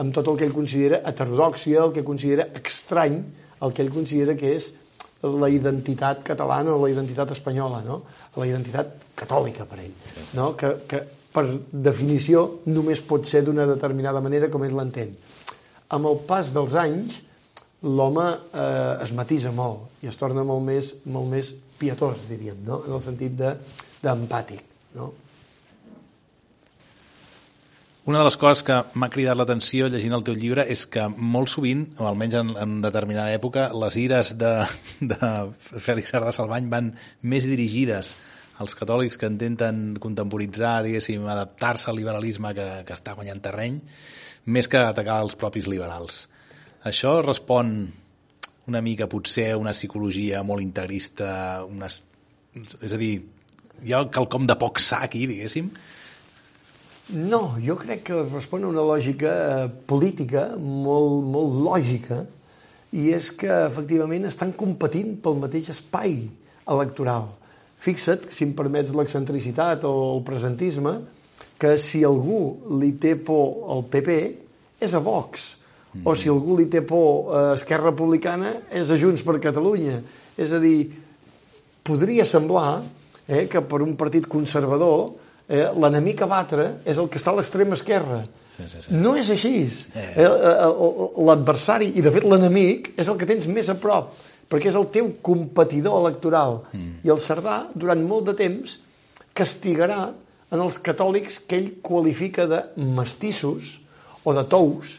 amb 0.00 0.14
tot 0.14 0.28
el 0.30 0.38
que 0.38 0.46
ell 0.48 0.54
considera 0.54 1.02
heterodòxia, 1.08 1.82
el 1.84 1.92
que 1.92 2.04
considera 2.04 2.48
estrany, 2.62 3.20
el 3.64 3.72
que 3.72 3.84
ell 3.84 3.92
considera 3.92 4.36
que 4.38 4.54
és 4.56 4.70
la 5.26 5.48
identitat 5.50 6.22
catalana 6.24 6.74
o 6.74 6.80
la 6.82 6.90
identitat 6.92 7.32
espanyola, 7.34 7.82
no? 7.84 8.02
la 8.36 8.48
identitat 8.48 8.92
catòlica 9.16 9.64
per 9.68 9.80
ell, 9.82 9.94
no? 10.36 10.52
que, 10.56 10.72
que 10.88 11.02
per 11.32 11.46
definició 11.72 12.46
només 12.70 13.02
pot 13.04 13.26
ser 13.28 13.42
d'una 13.44 13.66
determinada 13.68 14.22
manera 14.24 14.50
com 14.52 14.64
ell 14.64 14.76
l'entén. 14.76 15.16
Amb 15.94 16.08
el 16.10 16.18
pas 16.26 16.48
dels 16.54 16.74
anys, 16.74 17.20
l'home 17.86 18.24
eh, 18.32 19.04
es 19.04 19.12
matisa 19.14 19.52
molt 19.54 20.02
i 20.02 20.08
es 20.10 20.16
torna 20.18 20.42
molt 20.46 20.64
més, 20.66 20.94
molt 21.04 21.28
més 21.30 21.52
pietós, 21.78 22.24
diríem, 22.28 22.58
no? 22.66 22.80
en 22.88 22.96
el 22.96 23.02
sentit 23.04 23.36
de- 23.38 23.54
d'empàtic. 24.02 24.62
No? 24.96 25.12
Una 28.06 28.20
de 28.22 28.26
les 28.28 28.36
coses 28.38 28.62
que 28.62 28.74
m'ha 28.94 29.08
cridat 29.10 29.34
l'atenció 29.38 29.88
llegint 29.90 30.14
el 30.14 30.22
teu 30.26 30.36
llibre 30.38 30.62
és 30.70 30.84
que 30.86 31.08
molt 31.10 31.50
sovint, 31.50 31.84
o 31.98 32.06
almenys 32.06 32.36
en, 32.38 32.52
en 32.62 32.76
determinada 32.84 33.34
època, 33.34 33.68
les 33.74 33.96
ires 33.98 34.30
de, 34.38 34.52
de 35.10 35.18
Fèlix 35.58 36.12
Sardà 36.14 36.30
Salvany 36.34 36.68
van 36.70 36.92
més 37.26 37.48
dirigides 37.50 38.14
als 38.62 38.76
catòlics 38.78 39.18
que 39.20 39.28
intenten 39.28 39.98
contemporitzar, 40.00 40.80
diguéssim, 40.86 41.26
adaptar-se 41.28 41.90
al 41.90 41.98
liberalisme 42.00 42.54
que, 42.56 42.66
que 42.88 42.96
està 42.96 43.14
guanyant 43.18 43.42
terreny, 43.44 43.78
més 44.46 44.68
que 44.70 44.80
atacar 44.80 45.20
els 45.24 45.36
propis 45.36 45.68
liberals. 45.68 46.24
Això 46.86 47.18
respon 47.20 47.76
una 48.66 48.82
mica, 48.82 49.08
potser, 49.10 49.52
a 49.52 49.60
una 49.60 49.74
psicologia 49.76 50.42
molt 50.46 50.64
integrista, 50.64 51.28
unes... 51.66 52.00
és 52.82 52.94
a 52.94 52.98
dir, 52.98 53.14
hi 53.84 53.92
ha 53.92 54.06
quelcom 54.12 54.46
de 54.48 54.56
poc 54.58 54.80
sa 54.82 55.02
aquí, 55.06 55.26
diguéssim? 55.28 55.68
No, 57.14 57.54
jo 57.62 57.76
crec 57.78 58.08
que 58.08 58.24
respon 58.32 58.64
a 58.64 58.70
una 58.72 58.82
lògica 58.82 59.32
eh, 59.42 59.66
política 59.86 60.48
molt, 60.58 61.20
molt 61.30 61.60
lògica 61.68 62.24
i 62.96 63.12
és 63.14 63.28
que 63.30 63.50
efectivament 63.68 64.26
estan 64.26 64.54
competint 64.58 65.14
pel 65.22 65.38
mateix 65.38 65.70
espai 65.74 66.24
electoral. 66.66 67.28
Fixa't, 67.86 68.26
si 68.34 68.48
em 68.48 68.54
permets 68.58 68.90
l'excentricitat 68.94 69.84
o 69.86 69.94
el 70.16 70.24
presentisme, 70.26 70.98
que 71.56 71.76
si 71.80 72.02
algú 72.04 72.40
li 72.80 72.92
té 73.00 73.14
por 73.16 73.70
al 73.72 73.86
PP 73.90 74.16
és 74.82 74.92
a 74.92 75.00
Vox, 75.00 75.52
o 76.04 76.14
si 76.18 76.28
algú 76.28 76.58
li 76.58 76.66
té 76.68 76.82
por 76.84 77.32
a 77.32 77.42
Esquerra 77.54 77.92
Republicana 77.92 78.52
és 78.74 78.90
a 78.90 78.98
Junts 79.00 79.22
per 79.24 79.38
Catalunya. 79.40 80.00
És 80.36 80.52
a 80.52 80.60
dir, 80.60 80.90
podria 81.86 82.26
semblar 82.28 82.82
eh, 83.26 83.46
que 83.48 83.62
per 83.64 83.80
un 83.84 83.94
partit 83.96 84.26
conservador 84.28 85.14
eh, 85.48 85.70
l'enemic 85.72 86.24
a 86.26 86.28
batre 86.30 86.66
és 86.84 86.98
el 86.98 87.08
que 87.08 87.20
està 87.22 87.32
a 87.32 87.38
l'extrema 87.38 87.78
esquerra. 87.78 88.24
Sí, 88.56 88.64
sí, 88.68 88.82
sí. 88.82 88.94
No 88.96 89.14
és 89.16 89.30
així. 89.32 89.54
Eh, 89.94 90.12
eh, 90.24 90.30
L'adversari, 91.28 91.92
i 91.96 92.04
de 92.04 92.12
fet 92.12 92.24
l'enemic, 92.28 92.94
és 92.96 93.08
el 93.08 93.18
que 93.20 93.28
tens 93.28 93.48
més 93.52 93.68
a 93.72 93.76
prop, 93.80 94.12
perquè 94.50 94.70
és 94.70 94.78
el 94.78 94.90
teu 94.94 95.10
competidor 95.24 95.98
electoral. 96.04 96.60
Mm. 96.72 97.00
I 97.06 97.12
el 97.14 97.22
Cerdà, 97.22 97.64
durant 97.74 98.02
molt 98.06 98.30
de 98.30 98.36
temps, 98.38 98.78
castigarà 99.36 100.04
en 100.54 100.62
els 100.62 100.78
catòlics 100.82 101.40
que 101.48 101.58
ell 101.58 101.72
qualifica 101.84 102.46
de 102.48 102.62
mestissos 102.78 103.76
o 104.24 104.34
de 104.34 104.44
tous, 104.50 104.96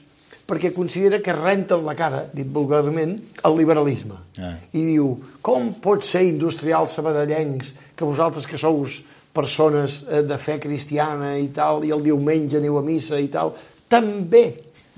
perquè 0.48 0.72
considera 0.76 1.20
que 1.24 1.36
renten 1.36 1.84
la 1.84 1.96
cara, 2.00 2.24
dit 2.32 2.48
vulgarment, 2.48 3.18
al 3.44 3.58
liberalisme. 3.60 4.20
Ah. 4.40 4.54
I 4.72 4.84
diu, 4.94 5.12
com 5.44 5.74
pot 5.84 6.06
ser 6.08 6.24
industrials 6.28 6.96
sabadellencs 6.96 7.74
que 7.98 8.08
vosaltres 8.08 8.48
que 8.48 8.60
sous 8.60 9.02
persones 9.36 10.02
eh, 10.08 10.24
de 10.24 10.38
fe 10.40 10.58
cristiana 10.64 11.36
i 11.38 11.50
tal, 11.56 11.84
i 11.84 11.92
el 11.96 12.06
diumenge 12.06 12.62
aneu 12.62 12.80
a 12.80 12.86
missa 12.86 13.20
i 13.20 13.28
tal, 13.32 13.54
també 13.92 14.46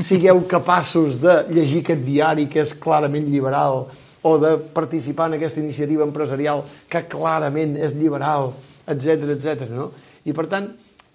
sigueu 0.05 0.45
capaços 0.47 1.19
de 1.19 1.41
llegir 1.49 1.81
aquest 1.83 2.05
diari 2.05 2.45
que 2.51 2.61
és 2.63 2.75
clarament 2.79 3.27
liberal 3.29 3.87
o 4.21 4.35
de 4.41 4.57
participar 4.75 5.29
en 5.29 5.37
aquesta 5.37 5.61
iniciativa 5.61 6.03
empresarial 6.03 6.63
que 6.89 7.05
clarament 7.07 7.77
és 7.79 7.95
liberal, 7.95 8.51
etc 8.87 9.29
etc. 9.35 9.69
no? 9.71 9.89
I 10.27 10.35
per 10.35 10.47
tant, 10.51 10.67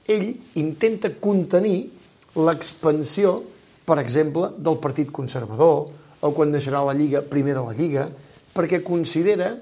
ell 0.09 0.31
intenta 0.61 1.13
contenir 1.21 1.91
l'expansió, 2.41 3.37
per 3.85 3.99
exemple, 4.01 4.51
del 4.57 4.81
Partit 4.81 5.13
Conservador 5.13 5.91
o 6.25 6.33
quan 6.33 6.53
naixerà 6.53 6.81
la 6.85 6.97
Lliga, 6.97 7.21
primer 7.21 7.55
de 7.59 7.65
la 7.67 7.77
Lliga, 7.77 8.09
perquè 8.55 8.81
considera 8.85 9.53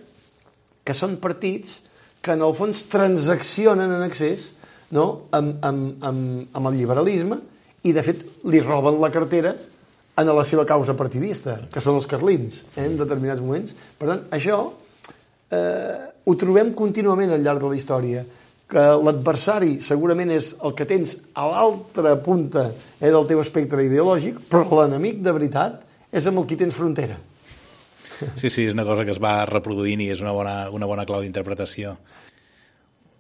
que 0.83 0.95
són 0.95 1.19
partits 1.23 1.81
que 2.23 2.37
en 2.37 2.45
el 2.47 2.55
fons 2.55 2.85
transaccionen 2.91 3.91
en 3.91 4.05
excés 4.07 4.51
no? 4.95 5.27
amb, 5.35 5.59
amb, 5.65 6.05
amb, 6.05 6.55
amb 6.55 6.71
el 6.71 6.79
liberalisme 6.79 7.39
i 7.83 7.95
de 7.95 8.05
fet 8.07 8.23
li 8.47 8.61
roben 8.63 9.01
la 9.03 9.11
cartera 9.15 9.55
en 10.17 10.29
la 10.29 10.45
seva 10.45 10.67
causa 10.69 10.95
partidista, 10.97 11.57
que 11.73 11.81
són 11.81 11.97
els 12.01 12.09
carlins, 12.11 12.63
eh, 12.77 12.85
en 12.85 12.99
determinats 13.01 13.41
moments. 13.41 13.75
Per 13.99 14.09
tant, 14.11 14.25
això 14.35 14.59
eh, 15.51 15.97
ho 16.25 16.35
trobem 16.39 16.73
contínuament 16.77 17.33
al 17.33 17.45
llarg 17.45 17.65
de 17.65 17.73
la 17.73 17.79
història, 17.79 18.25
que 18.73 18.85
l'adversari 19.05 19.75
segurament 19.85 20.31
és 20.33 20.55
el 20.65 20.73
que 20.77 20.87
tens 20.89 21.17
a 21.37 21.45
l'altra 21.49 22.15
punta 22.25 22.71
eh, 22.71 23.11
del 23.11 23.27
teu 23.29 23.43
espectre 23.43 23.85
ideològic, 23.85 24.41
però 24.49 24.83
l'enemic 24.83 25.21
de 25.25 25.35
veritat 25.37 25.81
és 26.13 26.29
amb 26.29 26.43
el 26.43 26.49
qui 26.49 26.61
tens 26.61 26.77
frontera. 26.77 27.19
Sí, 28.39 28.49
sí, 28.49 28.69
és 28.69 28.75
una 28.77 28.85
cosa 28.87 29.05
que 29.05 29.13
es 29.15 29.21
va 29.21 29.43
reproduint 29.49 30.01
i 30.05 30.11
és 30.13 30.21
una 30.23 30.33
bona, 30.37 30.57
una 30.71 30.87
bona 30.87 31.05
clau 31.09 31.25
d'interpretació. 31.25 31.97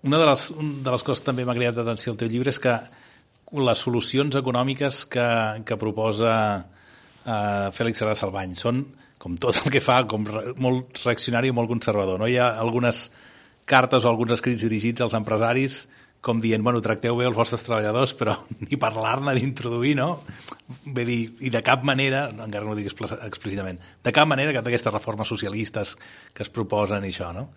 Una 0.07 0.19
de 0.19 0.27
les, 0.29 0.45
de 0.53 0.93
les 0.93 1.05
coses 1.07 1.23
que 1.23 1.31
també 1.31 1.47
m'ha 1.47 1.57
creat 1.57 1.75
d'atenció 1.75 2.13
al 2.13 2.21
teu 2.21 2.31
llibre 2.31 2.53
és 2.53 2.61
que 2.63 2.77
les 3.53 3.83
solucions 3.85 4.37
econòmiques 4.39 5.03
que, 5.13 5.27
que 5.67 5.79
proposa 5.81 6.35
eh, 7.25 7.69
Fèlix 7.75 8.03
Serra 8.03 8.17
Salvany 8.19 8.55
són, 8.59 8.85
com 9.23 9.39
tot 9.39 9.61
el 9.63 9.73
que 9.75 9.83
fa, 9.83 10.03
com 10.11 10.27
re, 10.27 10.53
molt 10.63 11.05
reaccionari 11.05 11.53
i 11.53 11.57
molt 11.57 11.71
conservador. 11.71 12.21
No? 12.21 12.31
Hi 12.31 12.39
ha 12.43 12.53
algunes 12.63 13.07
cartes 13.69 14.05
o 14.05 14.11
alguns 14.11 14.35
escrits 14.35 14.65
dirigits 14.67 15.05
als 15.05 15.15
empresaris 15.15 15.85
com 16.23 16.39
dient, 16.39 16.63
bueno, 16.63 16.79
tracteu 16.79 17.17
bé 17.19 17.27
els 17.27 17.35
vostres 17.35 17.65
treballadors, 17.67 18.15
però 18.15 18.37
ni 18.63 18.79
parlar-ne 18.81 19.35
d'introduir, 19.35 19.97
no? 19.99 20.09
Vull 20.87 21.05
dir, 21.05 21.21
i 21.43 21.51
de 21.51 21.63
cap 21.67 21.83
manera, 21.85 22.29
encara 22.31 22.65
no 22.65 22.73
ho 22.73 22.79
dic 22.79 22.93
explícitament, 22.95 23.81
de 24.07 24.13
cap 24.15 24.31
manera 24.31 24.55
cap 24.55 24.65
d'aquestes 24.65 24.95
reformes 24.95 25.29
socialistes 25.35 25.97
que 26.33 26.47
es 26.47 26.53
proposen 26.55 27.03
i 27.03 27.11
això, 27.11 27.33
no? 27.35 27.49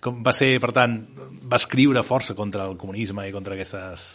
Com 0.00 0.22
va 0.24 0.32
ser, 0.36 0.54
per 0.64 0.72
tant, 0.76 0.96
va 1.44 1.60
escriure 1.60 2.04
força 2.04 2.34
contra 2.36 2.64
el 2.68 2.76
comunisme 2.80 3.28
i 3.28 3.34
contra 3.36 3.56
aquestes 3.56 4.08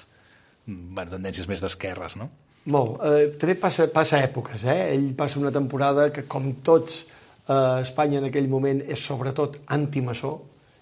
bueno, 0.65 1.09
tendències 1.13 1.49
més 1.49 1.61
d'esquerres, 1.61 2.17
no? 2.17 2.31
Molt. 2.69 2.99
Eh, 3.01 3.31
també 3.41 3.55
passa, 3.57 3.87
passa 3.89 4.19
èpoques, 4.21 4.63
eh? 4.69 4.93
Ell 4.93 5.11
passa 5.17 5.39
una 5.41 5.51
temporada 5.51 6.11
que, 6.13 6.27
com 6.29 6.51
tots, 6.61 7.05
eh, 7.47 7.81
Espanya 7.81 8.19
en 8.19 8.27
aquell 8.29 8.49
moment 8.49 8.83
és 8.85 9.01
sobretot 9.01 9.57
antimaçó. 9.73 10.35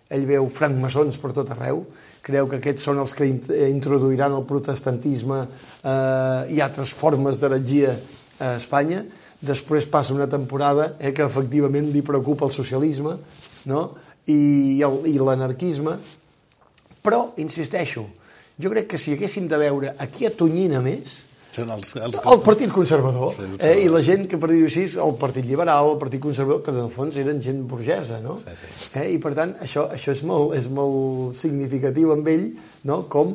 Ell 0.09 0.25
veu 0.27 0.50
francmaçons 0.51 1.17
per 1.21 1.31
tot 1.38 1.51
arreu, 1.53 1.86
creu 2.25 2.50
que 2.50 2.59
aquests 2.59 2.83
són 2.83 3.00
els 3.00 3.13
que 3.15 3.29
introduiran 3.69 4.36
el 4.36 4.43
protestantisme 4.50 5.39
eh, 5.45 6.51
i 6.51 6.59
altres 6.59 6.91
formes 6.91 7.39
d'heretgia 7.39 7.95
a 8.39 8.55
Espanya. 8.57 9.05
Després 9.39 9.88
passa 9.88 10.13
una 10.13 10.27
temporada 10.27 10.95
eh, 11.00 11.13
que 11.15 11.24
efectivament 11.24 11.93
li 11.93 12.03
preocupa 12.03 12.50
el 12.50 12.51
socialisme 12.51 13.15
no? 13.71 13.86
i, 14.27 14.81
i 14.83 15.15
l'anarquisme, 15.15 15.95
però, 17.00 17.29
insisteixo, 17.39 18.03
jo 18.59 18.69
crec 18.74 18.89
que 18.91 19.00
si 19.00 19.15
haguéssim 19.15 19.48
de 19.48 19.57
veure 19.62 19.95
a 19.95 20.09
qui 20.12 20.27
atonyina 20.27 20.83
més, 20.83 21.28
són 21.56 21.72
els, 21.74 21.96
els... 21.98 22.18
El 22.20 22.41
Partit 22.46 22.72
Conservador, 22.74 23.38
eh? 23.58 23.75
i 23.84 23.88
la 23.89 24.01
gent 24.06 24.27
que, 24.29 24.38
per 24.41 24.51
dir-ho 24.51 24.68
així, 24.70 24.86
el 25.01 25.15
Partit 25.22 25.48
Liberal, 25.48 25.94
el 25.94 26.00
Partit 26.01 26.22
Conservador, 26.24 26.62
que 26.65 26.74
en 26.75 26.82
el 26.84 26.91
fons 26.94 27.18
eren 27.22 27.41
gent 27.44 27.63
burgesa, 27.70 28.20
no? 28.24 28.39
Sí, 28.46 28.58
sí, 28.62 28.74
sí. 28.75 28.89
Eh? 29.01 29.08
I 29.15 29.22
per 29.24 29.34
tant, 29.38 29.56
això, 29.65 29.88
això 29.96 30.13
és, 30.15 30.24
molt, 30.27 30.53
és 30.60 30.70
molt 30.74 31.38
significatiu 31.39 32.13
amb 32.15 32.29
ell, 32.29 32.46
no? 32.89 33.01
com 33.12 33.34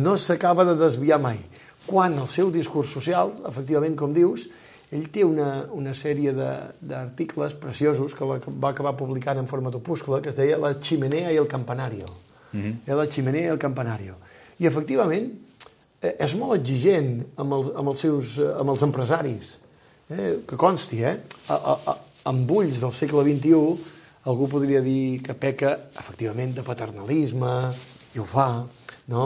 no 0.00 0.16
s'acaba 0.20 0.66
de 0.68 0.76
desviar 0.80 1.20
mai. 1.22 1.40
Quan 1.86 2.18
el 2.20 2.28
seu 2.32 2.52
discurs 2.52 2.92
social, 2.92 3.32
efectivament, 3.48 3.96
com 3.96 4.12
dius, 4.16 4.48
ell 4.94 5.08
té 5.12 5.24
una, 5.26 5.64
una 5.74 5.94
sèrie 5.96 6.32
d'articles 6.36 7.56
preciosos 7.60 8.14
que 8.14 8.28
la, 8.28 8.38
va 8.44 8.70
acabar 8.74 8.94
publicant 8.98 9.40
en 9.40 9.48
forma 9.50 9.72
d'opúscula, 9.72 10.20
que 10.22 10.30
es 10.30 10.38
deia 10.38 10.60
La 10.60 10.76
chimenea 10.80 11.32
i 11.32 11.40
el 11.40 11.48
campanario. 11.50 12.06
-huh. 12.54 12.76
eh? 12.86 12.94
La 12.94 13.06
chimenea 13.08 13.48
i 13.48 13.52
el 13.52 13.58
campanario. 13.58 14.16
I, 14.58 14.66
efectivament, 14.66 15.30
és 16.12 16.34
molt 16.38 16.58
exigent 16.58 17.12
amb, 17.40 17.56
el, 17.56 17.68
amb, 17.80 17.92
els, 17.92 18.02
seus, 18.04 18.38
eh, 18.42 18.50
amb 18.60 18.74
els 18.74 18.84
empresaris, 18.86 19.54
eh? 20.10 20.30
que 20.48 20.58
consti, 20.60 21.02
eh? 21.06 21.16
A, 21.48 21.56
a, 21.56 21.76
a, 21.92 21.96
amb 22.30 22.50
ulls 22.50 22.80
del 22.82 22.92
segle 22.96 23.24
XXI 23.26 23.92
algú 24.30 24.48
podria 24.48 24.80
dir 24.84 25.20
que 25.24 25.36
peca 25.36 25.74
efectivament 26.00 26.54
de 26.56 26.64
paternalisme, 26.64 27.54
i 28.14 28.20
ho 28.22 28.26
fa, 28.28 28.48
no? 29.12 29.24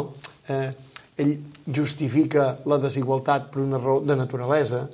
Eh, 0.51 0.71
ell 1.19 1.35
justifica 1.75 2.55
la 2.71 2.79
desigualtat 2.83 3.51
per 3.53 3.63
una 3.63 3.79
raó 3.83 4.01
de 4.07 4.17
naturalesa, 4.19 4.87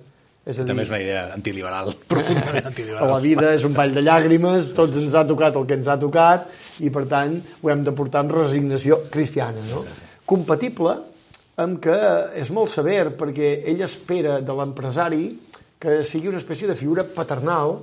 és 0.45 0.59
a 0.59 0.61
dir, 0.61 0.69
També 0.69 0.85
és 0.85 0.93
una 0.93 1.01
idea 1.01 1.23
antiliberal, 1.33 1.93
profundament 2.13 2.69
antiliberal. 2.69 3.15
La 3.15 3.21
vida 3.25 3.55
és 3.57 3.65
un 3.65 3.77
ball 3.77 3.97
de 3.97 4.05
llàgrimes, 4.05 4.75
tots 4.77 4.97
ens 5.01 5.17
ha 5.17 5.25
tocat 5.29 5.57
el 5.57 5.65
que 5.69 5.79
ens 5.81 5.89
ha 5.89 5.97
tocat, 6.01 6.51
i 6.85 6.93
per 6.93 7.07
tant 7.09 7.39
ho 7.63 7.73
hem 7.73 7.85
de 7.87 7.97
portar 7.97 8.25
amb 8.25 8.37
resignació 8.37 9.01
cristiana, 9.13 9.65
no? 9.71 9.85
Compatible 10.29 10.99
amb 11.63 11.79
què 11.83 11.99
és 12.41 12.51
molt 12.55 12.73
sever 12.73 13.13
perquè 13.19 13.61
ell 13.71 13.83
espera 13.87 14.41
de 14.43 14.57
l'empresari 14.57 15.27
que 15.79 16.01
sigui 16.09 16.31
una 16.31 16.41
espècie 16.41 16.67
de 16.71 16.79
figura 16.79 17.05
paternal 17.05 17.79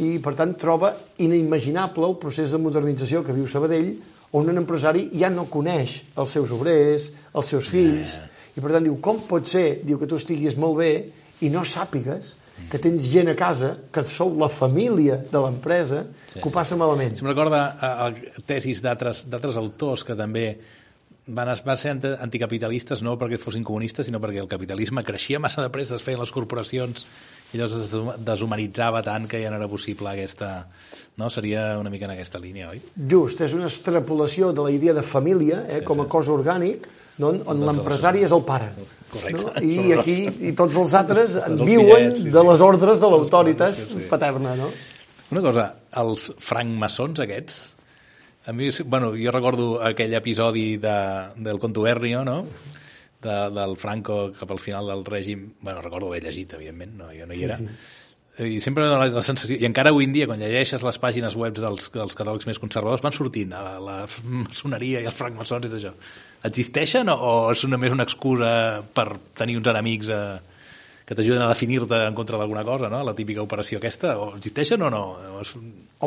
i, 0.00 0.16
per 0.22 0.32
tant, 0.38 0.54
troba 0.56 0.94
inimaginable 1.20 2.06
el 2.08 2.16
procés 2.20 2.54
de 2.54 2.60
modernització 2.62 3.24
que 3.26 3.36
viu 3.36 3.48
Sabadell 3.50 3.92
on 4.38 4.48
un 4.48 4.62
empresari 4.62 5.08
ja 5.18 5.28
no 5.32 5.48
coneix 5.50 5.98
els 6.16 6.36
seus 6.36 6.52
obrers, 6.54 7.10
els 7.34 7.50
seus 7.50 7.68
fills, 7.68 8.14
i 8.54 8.62
per 8.62 8.72
tant 8.72 8.86
diu, 8.86 8.96
com 9.02 9.18
pot 9.28 9.48
ser, 9.50 9.80
diu 9.84 9.98
que 9.98 10.08
tu 10.08 10.16
estiguis 10.20 10.56
molt 10.56 10.78
bé 10.80 10.92
i 11.44 11.50
no 11.52 11.64
sàpigues 11.66 12.36
que 12.70 12.78
tens 12.78 13.06
gent 13.08 13.30
a 13.32 13.36
casa, 13.36 13.72
que 13.92 14.04
sou 14.04 14.34
la 14.38 14.50
família 14.52 15.16
de 15.30 15.40
l'empresa, 15.40 16.04
sí, 16.28 16.38
que 16.38 16.46
ho 16.48 16.52
passa 16.52 16.74
sí. 16.74 16.80
malament. 16.80 17.16
Si 17.16 17.24
em 17.24 17.30
recorda 17.30 17.62
a, 17.72 17.90
a 18.06 18.44
tesis 18.46 18.82
d'altres 18.84 19.56
autors 19.56 20.04
que 20.04 20.16
també 20.18 20.52
van, 21.36 21.50
van 21.64 21.80
ser 21.80 21.96
anticapitalistes 22.12 23.04
no 23.06 23.16
perquè 23.20 23.38
fossin 23.40 23.64
comunistes, 23.66 24.08
sinó 24.08 24.20
perquè 24.22 24.42
el 24.42 24.50
capitalisme 24.50 25.04
creixia 25.06 25.40
massa 25.42 25.64
de 25.64 25.72
pressa, 25.74 25.96
es 25.96 26.06
feien 26.06 26.20
les 26.20 26.32
corporacions 26.34 27.06
i 27.50 27.58
llavors 27.58 27.74
es 27.80 28.22
deshumanitzava 28.26 29.02
tant 29.02 29.26
que 29.30 29.40
ja 29.42 29.50
no 29.50 29.58
era 29.58 29.68
possible 29.70 30.12
aquesta... 30.12 30.66
No? 31.20 31.28
Seria 31.28 31.74
una 31.76 31.90
mica 31.92 32.06
en 32.06 32.14
aquesta 32.14 32.38
línia, 32.40 32.70
oi? 32.70 32.78
Just, 33.10 33.42
és 33.44 33.52
una 33.52 33.66
extrapolació 33.68 34.54
de 34.56 34.62
la 34.64 34.70
idea 34.72 34.94
de 34.96 35.02
família 35.04 35.64
eh, 35.66 35.80
sí, 35.80 35.84
com 35.84 36.00
a 36.00 36.06
sí. 36.06 36.12
cos 36.14 36.30
orgànic 36.32 36.86
on, 37.20 37.42
on 37.50 37.64
l'empresari 37.66 38.24
és 38.24 38.32
el 38.32 38.44
pare. 38.46 38.70
Correcte. 39.10 39.42
No? 39.42 39.52
I 39.60 39.98
aquí 39.98 40.16
i 40.48 40.54
tots 40.56 40.78
els 40.80 40.94
altres 40.96 41.34
tots 41.36 41.66
viuen 41.66 41.90
fillets, 41.90 42.22
sí, 42.22 42.32
de 42.32 42.44
les 42.46 42.64
ordres 42.64 43.02
de 43.02 43.10
l'autoritat 43.12 43.76
sí, 43.76 43.88
sí. 43.90 44.06
paterna. 44.08 44.54
No? 44.56 44.70
Una 45.34 45.44
cosa, 45.44 45.66
els 46.00 46.30
francmaçons 46.40 47.20
aquests, 47.26 47.60
a 48.46 48.52
mi, 48.52 48.70
bueno, 48.86 49.12
jo 49.16 49.32
recordo 49.32 49.82
aquell 49.84 50.14
episodi 50.14 50.76
de, 50.80 50.98
del 51.36 51.58
Contubernio, 51.58 52.24
no? 52.24 52.46
De, 53.20 53.36
del 53.52 53.76
Franco 53.76 54.32
cap 54.32 54.50
al 54.50 54.58
final 54.58 54.86
del 54.88 55.04
règim, 55.04 55.50
bueno, 55.60 55.82
recordo 55.82 56.08
haver 56.08 56.24
llegit, 56.24 56.54
evidentment, 56.56 56.94
no, 56.96 57.10
jo 57.12 57.26
no 57.28 57.36
hi 57.36 57.44
era, 57.44 57.58
sí, 57.58 57.66
sí. 57.68 58.46
i 58.48 58.60
sempre 58.64 58.86
la, 58.88 59.10
la 59.12 59.22
sensació, 59.26 59.58
i 59.60 59.68
encara 59.68 59.92
avui 59.92 60.08
en 60.08 60.14
dia, 60.16 60.28
quan 60.30 60.40
llegeixes 60.40 60.80
les 60.86 60.98
pàgines 61.02 61.36
web 61.36 61.58
dels, 61.58 61.90
dels 61.92 62.16
catòlics 62.16 62.48
més 62.48 62.60
conservadors, 62.62 63.04
van 63.04 63.12
sortint 63.12 63.52
a 63.52 63.60
la, 63.66 63.74
la 63.84 63.98
maçoneria 64.24 65.02
i 65.04 65.10
els 65.10 65.18
francmaçons 65.18 65.66
i 65.66 65.68
tot 65.68 65.76
això. 65.76 65.92
Existeixen 66.48 67.12
o, 67.12 67.18
o 67.20 67.34
és 67.52 67.66
només 67.68 67.92
una 67.92 68.08
excusa 68.08 68.52
per 68.96 69.10
tenir 69.36 69.60
uns 69.60 69.68
enemics 69.68 70.08
a, 70.16 70.22
que 71.10 71.16
t'ajuden 71.18 71.42
a 71.42 71.48
definir-te 71.50 71.96
en 72.06 72.14
contra 72.14 72.38
d'alguna 72.38 72.62
cosa, 72.62 72.86
no? 72.86 73.00
la 73.02 73.16
típica 73.18 73.42
operació 73.42 73.80
aquesta, 73.80 74.12
o 74.14 74.28
existeixen 74.36 74.84
o 74.86 74.90
no? 74.94 75.00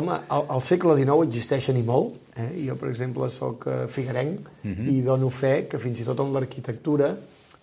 Home, 0.00 0.16
al, 0.32 0.46
al 0.48 0.62
segle 0.64 0.94
XIX 0.96 1.26
existeixen 1.26 1.76
i 1.76 1.82
molt. 1.84 2.14
Eh? 2.40 2.46
Jo, 2.64 2.78
per 2.80 2.88
exemple, 2.88 3.28
sóc 3.28 3.66
eh, 3.68 3.82
figuerenc 3.92 4.48
uh 4.48 4.68
mhm. 4.70 4.72
-huh. 4.78 4.94
i 4.94 5.02
dono 5.04 5.28
fe 5.28 5.68
que 5.68 5.78
fins 5.78 6.00
i 6.00 6.08
tot 6.08 6.24
en 6.24 6.32
l'arquitectura 6.32 7.12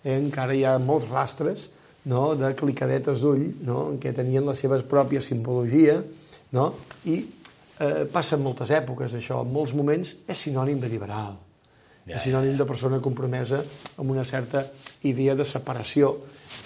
eh, 0.04 0.14
encara 0.14 0.54
hi 0.54 0.64
ha 0.64 0.78
molts 0.78 1.10
rastres 1.10 1.68
no? 2.04 2.36
de 2.36 2.54
clicadetes 2.54 3.20
d'ull 3.20 3.42
no? 3.66 3.90
en 3.90 3.98
què 3.98 4.14
tenien 4.14 4.46
la 4.46 4.54
seva 4.54 4.78
pròpia 4.78 5.20
simbologia 5.20 6.00
no? 6.52 6.74
i 7.04 7.26
eh, 7.80 8.06
passen 8.06 8.40
moltes 8.40 8.70
èpoques 8.70 9.14
això. 9.14 9.42
En 9.42 9.52
molts 9.52 9.74
moments 9.74 10.14
és 10.28 10.38
sinònim 10.38 10.78
de 10.78 10.88
liberal. 10.88 11.34
Ja, 12.06 12.16
és 12.16 12.26
sinònim 12.26 12.56
de 12.58 12.66
persona 12.66 12.98
compromesa 13.02 13.60
amb 13.98 14.10
una 14.10 14.24
certa 14.26 14.64
idea 15.06 15.36
de 15.38 15.46
separació 15.46 16.16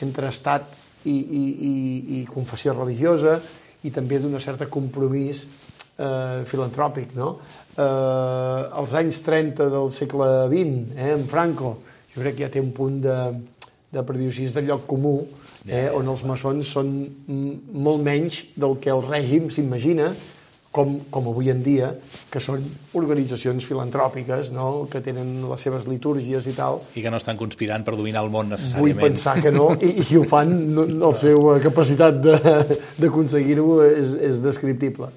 entre 0.05 0.31
estat 0.33 0.71
i, 1.05 1.13
i, 1.13 1.43
i, 1.43 1.75
i 2.19 2.25
confessió 2.31 2.73
religiosa 2.73 3.37
i 3.85 3.93
també 3.95 4.19
d'una 4.19 4.41
certa 4.41 4.71
compromís 4.73 5.45
eh, 5.45 6.45
filantròpic. 6.49 7.13
No? 7.19 7.37
Eh, 7.77 7.83
als 8.81 8.95
anys 8.97 9.21
30 9.27 9.69
del 9.73 9.93
segle 9.95 10.31
XX, 10.49 10.97
eh, 10.97 11.13
en 11.15 11.27
Franco, 11.29 11.77
jo 12.15 12.23
crec 12.23 12.39
que 12.39 12.47
ja 12.47 12.53
té 12.53 12.63
un 12.63 12.73
punt 12.73 13.03
de, 13.05 13.19
de 13.93 14.01
així, 14.01 14.49
de 14.53 14.65
lloc 14.65 14.87
comú, 14.89 15.19
eh, 15.69 15.91
on 15.93 16.09
els 16.09 16.25
maçons 16.25 16.73
són 16.79 16.95
molt 17.27 18.03
menys 18.03 18.43
del 18.57 18.79
que 18.81 18.93
el 18.93 19.05
règim 19.05 19.51
s'imagina, 19.53 20.15
com, 20.77 20.97
com 21.13 21.31
avui 21.31 21.49
en 21.53 21.63
dia, 21.65 21.89
que 22.33 22.41
són 22.43 22.65
organitzacions 22.99 23.65
filantròpiques, 23.69 24.51
no? 24.55 24.87
que 24.93 25.01
tenen 25.05 25.39
les 25.49 25.65
seves 25.65 25.87
litúrgies 25.89 26.49
i 26.51 26.55
tal. 26.57 26.83
I 26.99 27.05
que 27.05 27.13
no 27.13 27.21
estan 27.21 27.41
conspirant 27.41 27.87
per 27.87 27.97
dominar 27.97 28.25
el 28.27 28.33
món 28.35 28.53
necessàriament. 28.53 28.99
Vull 28.99 29.07
pensar 29.09 29.39
que 29.41 29.53
no, 29.55 29.71
i, 29.81 29.95
i 30.03 30.07
si 30.07 30.19
ho 30.21 30.27
fan, 30.29 30.53
no, 30.77 30.85
la 31.07 31.13
seva 31.17 31.57
capacitat 31.65 32.21
d'aconseguir-ho 33.01 33.81
és, 33.87 34.13
és 34.33 34.45
descriptible. 34.45 35.09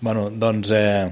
Bueno, 0.00 0.28
doncs 0.30 0.72
eh, 0.76 1.08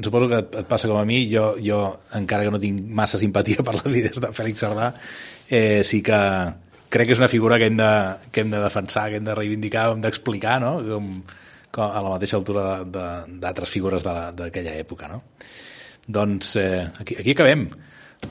suposo 0.00 0.28
que 0.30 0.42
et 0.42 0.66
passa 0.70 0.90
com 0.90 0.98
a 0.98 1.06
mi, 1.06 1.22
jo, 1.30 1.52
jo 1.62 1.84
encara 2.18 2.46
que 2.46 2.54
no 2.54 2.60
tinc 2.62 2.90
massa 2.90 3.20
simpatia 3.20 3.62
per 3.66 3.76
les 3.80 4.00
idees 4.02 4.22
de 4.22 4.32
Fèlix 4.34 4.64
Sardà, 4.64 4.92
eh, 5.50 5.82
sí 5.86 6.02
que 6.02 6.18
crec 6.92 7.08
que 7.08 7.16
és 7.16 7.22
una 7.22 7.30
figura 7.30 7.58
que 7.60 7.70
hem 7.70 7.78
de, 7.78 7.92
que 8.32 8.42
hem 8.42 8.50
de 8.52 8.60
defensar, 8.60 9.08
que 9.10 9.20
hem 9.20 9.24
de 9.24 9.36
reivindicar, 9.38 9.90
hem 9.92 10.02
d'explicar, 10.04 10.58
no? 10.60 10.74
Com, 10.84 11.14
com 11.22 11.38
a 11.78 12.02
la 12.02 12.10
mateixa 12.12 12.36
altura 12.36 12.82
d'altres 12.84 13.70
figures 13.72 14.04
d'aquella 14.04 14.76
època, 14.76 15.08
no? 15.08 15.22
Doncs 16.06 16.56
eh, 16.60 16.84
aquí, 17.00 17.16
aquí 17.18 17.32
acabem. 17.36 17.66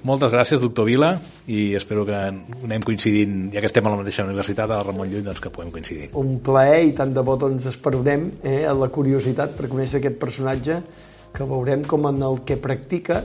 Moltes 0.08 0.32
gràcies, 0.32 0.62
doctor 0.64 0.88
Vila, 0.88 1.12
i 1.52 1.74
espero 1.76 2.06
que 2.08 2.16
anem 2.16 2.84
coincidint, 2.86 3.52
ja 3.54 3.60
que 3.60 3.68
estem 3.68 3.86
a 3.86 3.92
la 3.92 4.00
mateixa 4.00 4.24
universitat, 4.24 4.72
a 4.72 4.80
la 4.80 4.86
Ramon 4.88 5.12
Llull, 5.12 5.26
doncs 5.26 5.44
que 5.44 5.52
puguem 5.52 5.72
coincidir. 5.74 6.10
Un 6.18 6.40
plaer 6.44 6.86
i 6.88 6.94
tant 6.98 7.12
de 7.14 7.24
bo 7.28 7.36
doncs 7.40 7.68
esperarem 7.70 8.30
eh, 8.42 8.64
a 8.66 8.74
la 8.78 8.90
curiositat 8.94 9.54
per 9.58 9.70
conèixer 9.72 10.00
aquest 10.00 10.18
personatge 10.22 10.80
que 11.36 11.48
veurem 11.48 11.84
com 11.88 12.08
en 12.10 12.24
el 12.24 12.42
que 12.48 12.58
practica 12.60 13.22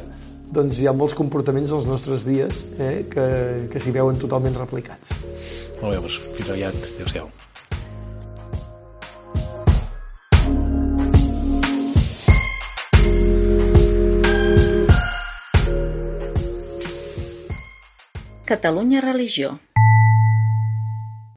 doncs 0.52 0.78
hi 0.78 0.86
ha 0.86 0.94
molts 0.94 1.16
comportaments 1.18 1.72
dels 1.72 1.88
nostres 1.88 2.26
dies 2.26 2.62
eh, 2.78 3.06
que, 3.10 3.26
que 3.72 3.82
s'hi 3.82 3.94
veuen 3.94 4.18
totalment 4.20 4.58
replicats. 4.58 5.14
Molt 5.80 5.90
bé, 5.90 6.00
doncs 6.00 6.20
fins 6.38 6.54
aviat. 6.54 6.94
Adéu-siau. 6.94 7.30
Catalunya 18.46 19.00
Religió 19.00 19.58